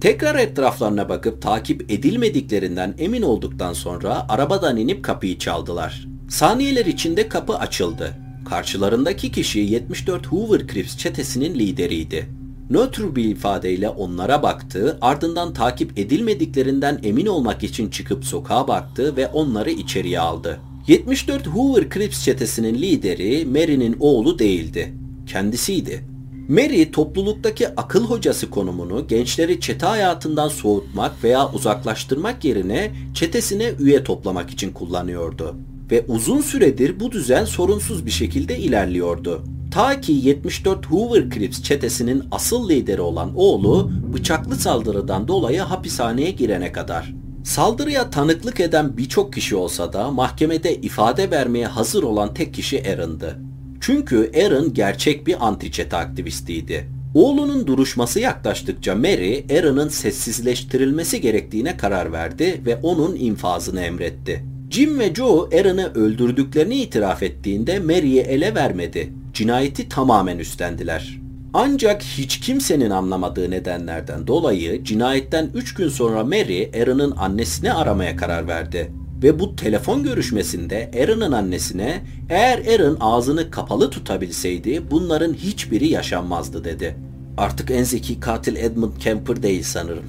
Tekrar 0.01 0.35
etraflarına 0.35 1.09
bakıp 1.09 1.41
takip 1.41 1.91
edilmediklerinden 1.91 2.95
emin 2.97 3.21
olduktan 3.21 3.73
sonra 3.73 4.25
arabadan 4.29 4.77
inip 4.77 5.03
kapıyı 5.03 5.39
çaldılar. 5.39 6.07
Saniyeler 6.29 6.85
içinde 6.85 7.29
kapı 7.29 7.55
açıldı. 7.55 8.13
Karşılarındaki 8.49 9.31
kişi 9.31 9.59
74 9.59 10.27
Hoover 10.27 10.67
Crips 10.67 10.97
çetesinin 10.97 11.53
lideriydi. 11.55 12.40
Nötr 12.71 13.15
bir 13.15 13.23
ifadeyle 13.23 13.89
onlara 13.89 14.43
baktı, 14.43 14.97
ardından 15.01 15.53
takip 15.53 15.99
edilmediklerinden 15.99 16.99
emin 17.03 17.25
olmak 17.25 17.63
için 17.63 17.89
çıkıp 17.89 18.25
sokağa 18.25 18.67
baktı 18.67 19.17
ve 19.17 19.27
onları 19.27 19.71
içeriye 19.71 20.19
aldı. 20.19 20.59
74 20.87 21.47
Hoover 21.47 21.89
Crips 21.89 22.23
çetesinin 22.23 22.75
lideri 22.75 23.45
Mary'nin 23.45 23.97
oğlu 23.99 24.39
değildi. 24.39 24.93
Kendisiydi. 25.27 26.05
Mary 26.49 26.91
topluluktaki 26.91 27.75
akıl 27.75 28.05
hocası 28.05 28.49
konumunu 28.49 29.07
gençleri 29.07 29.59
çete 29.59 29.85
hayatından 29.85 30.47
soğutmak 30.47 31.23
veya 31.23 31.51
uzaklaştırmak 31.51 32.45
yerine 32.45 32.91
çetesine 33.13 33.71
üye 33.79 34.03
toplamak 34.03 34.49
için 34.49 34.71
kullanıyordu. 34.71 35.55
Ve 35.91 36.05
uzun 36.07 36.41
süredir 36.41 36.99
bu 36.99 37.11
düzen 37.11 37.45
sorunsuz 37.45 38.05
bir 38.05 38.11
şekilde 38.11 38.57
ilerliyordu. 38.57 39.43
Ta 39.71 40.01
ki 40.01 40.11
74 40.11 40.85
Hoover 40.85 41.29
Crips 41.29 41.63
çetesinin 41.63 42.23
asıl 42.31 42.69
lideri 42.69 43.01
olan 43.01 43.31
oğlu 43.35 43.91
bıçaklı 44.13 44.55
saldırıdan 44.55 45.27
dolayı 45.27 45.61
hapishaneye 45.61 46.31
girene 46.31 46.71
kadar. 46.71 47.13
Saldırıya 47.43 48.09
tanıklık 48.09 48.59
eden 48.59 48.97
birçok 48.97 49.33
kişi 49.33 49.55
olsa 49.55 49.93
da 49.93 50.11
mahkemede 50.11 50.75
ifade 50.75 51.31
vermeye 51.31 51.67
hazır 51.67 52.03
olan 52.03 52.33
tek 52.33 52.53
kişi 52.53 52.83
Aaron'dı. 52.89 53.39
Çünkü 53.81 54.31
Aaron 54.45 54.73
gerçek 54.73 55.27
bir 55.27 55.35
anti-çete 55.47 55.95
aktivistiydi. 55.95 56.89
Oğlunun 57.15 57.67
duruşması 57.67 58.19
yaklaştıkça 58.19 58.95
Mary, 58.95 59.43
Aaron'ın 59.57 59.89
sessizleştirilmesi 59.89 61.21
gerektiğine 61.21 61.77
karar 61.77 62.11
verdi 62.11 62.61
ve 62.65 62.75
onun 62.75 63.15
infazını 63.15 63.81
emretti. 63.81 64.45
Jim 64.69 64.99
ve 64.99 65.15
Joe 65.15 65.49
Aaron'ı 65.53 65.91
öldürdüklerini 65.95 66.75
itiraf 66.75 67.23
ettiğinde 67.23 67.79
Mary'i 67.79 68.19
ele 68.19 68.55
vermedi. 68.55 69.20
Cinayeti 69.33 69.89
tamamen 69.89 70.37
üstlendiler. 70.37 71.19
Ancak 71.53 72.03
hiç 72.03 72.39
kimsenin 72.39 72.89
anlamadığı 72.89 73.51
nedenlerden 73.51 74.27
dolayı 74.27 74.83
cinayetten 74.83 75.49
3 75.53 75.73
gün 75.73 75.89
sonra 75.89 76.23
Mary 76.23 76.81
Aaron'ın 76.81 77.13
annesini 77.17 77.73
aramaya 77.73 78.15
karar 78.15 78.47
verdi. 78.47 78.91
Ve 79.23 79.39
bu 79.39 79.55
telefon 79.55 80.03
görüşmesinde 80.03 80.91
Aaron'ın 81.01 81.31
annesine 81.31 82.01
eğer 82.29 82.59
Aaron 82.67 82.97
ağzını 82.99 83.51
kapalı 83.51 83.89
tutabilseydi 83.89 84.91
bunların 84.91 85.33
hiçbiri 85.33 85.87
yaşanmazdı 85.87 86.63
dedi. 86.63 86.95
Artık 87.37 87.71
en 87.71 87.83
zeki 87.83 88.19
katil 88.19 88.55
Edmund 88.55 88.97
Kemper 88.99 89.43
değil 89.43 89.63
sanırım. 89.63 90.05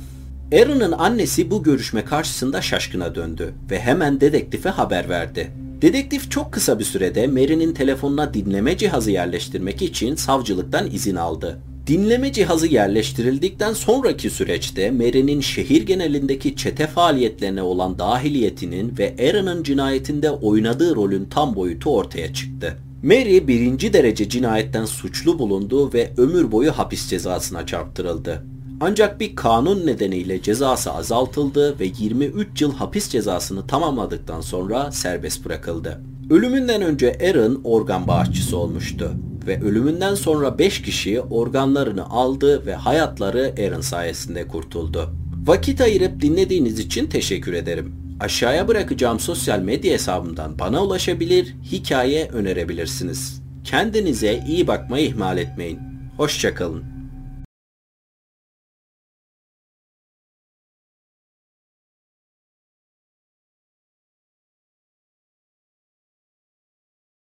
Aaron'ın 0.52 0.92
annesi 0.92 1.50
bu 1.50 1.62
görüşme 1.62 2.04
karşısında 2.04 2.62
şaşkına 2.62 3.14
döndü 3.14 3.54
ve 3.70 3.80
hemen 3.80 4.20
dedektife 4.20 4.68
haber 4.68 5.08
verdi. 5.08 5.50
Dedektif 5.82 6.30
çok 6.30 6.52
kısa 6.52 6.78
bir 6.78 6.84
sürede 6.84 7.26
Mary'nin 7.26 7.74
telefonuna 7.74 8.34
dinleme 8.34 8.76
cihazı 8.76 9.10
yerleştirmek 9.10 9.82
için 9.82 10.14
savcılıktan 10.14 10.90
izin 10.90 11.16
aldı. 11.16 11.58
Dinleme 11.86 12.32
cihazı 12.32 12.66
yerleştirildikten 12.66 13.72
sonraki 13.72 14.30
süreçte 14.30 14.90
Mary'nin 14.90 15.40
şehir 15.40 15.86
genelindeki 15.86 16.56
çete 16.56 16.86
faaliyetlerine 16.86 17.62
olan 17.62 17.98
dahiliyetinin 17.98 18.98
ve 18.98 19.14
Aaron'ın 19.20 19.62
cinayetinde 19.62 20.30
oynadığı 20.30 20.96
rolün 20.96 21.24
tam 21.24 21.56
boyutu 21.56 21.94
ortaya 21.94 22.34
çıktı. 22.34 22.76
Mary 23.02 23.46
birinci 23.46 23.92
derece 23.92 24.28
cinayetten 24.28 24.84
suçlu 24.84 25.38
bulundu 25.38 25.92
ve 25.92 26.12
ömür 26.16 26.52
boyu 26.52 26.72
hapis 26.72 27.08
cezasına 27.08 27.66
çarptırıldı. 27.66 28.44
Ancak 28.84 29.20
bir 29.20 29.36
kanun 29.36 29.86
nedeniyle 29.86 30.42
cezası 30.42 30.92
azaltıldı 30.92 31.78
ve 31.80 31.90
23 31.98 32.62
yıl 32.62 32.74
hapis 32.74 33.08
cezasını 33.08 33.66
tamamladıktan 33.66 34.40
sonra 34.40 34.92
serbest 34.92 35.44
bırakıldı. 35.44 36.00
Ölümünden 36.30 36.82
önce 36.82 37.18
Aaron 37.20 37.60
organ 37.64 38.06
bağışçısı 38.06 38.56
olmuştu 38.56 39.12
ve 39.46 39.62
ölümünden 39.62 40.14
sonra 40.14 40.58
5 40.58 40.82
kişi 40.82 41.20
organlarını 41.20 42.10
aldı 42.10 42.66
ve 42.66 42.74
hayatları 42.74 43.54
Aaron 43.58 43.80
sayesinde 43.80 44.48
kurtuldu. 44.48 45.10
Vakit 45.46 45.80
ayırıp 45.80 46.20
dinlediğiniz 46.20 46.78
için 46.78 47.06
teşekkür 47.06 47.52
ederim. 47.52 47.94
Aşağıya 48.20 48.68
bırakacağım 48.68 49.20
sosyal 49.20 49.58
medya 49.58 49.92
hesabımdan 49.92 50.58
bana 50.58 50.84
ulaşabilir, 50.84 51.56
hikaye 51.64 52.28
önerebilirsiniz. 52.28 53.42
Kendinize 53.64 54.44
iyi 54.48 54.66
bakmayı 54.66 55.06
ihmal 55.06 55.38
etmeyin. 55.38 55.78
Hoşçakalın. 56.16 56.91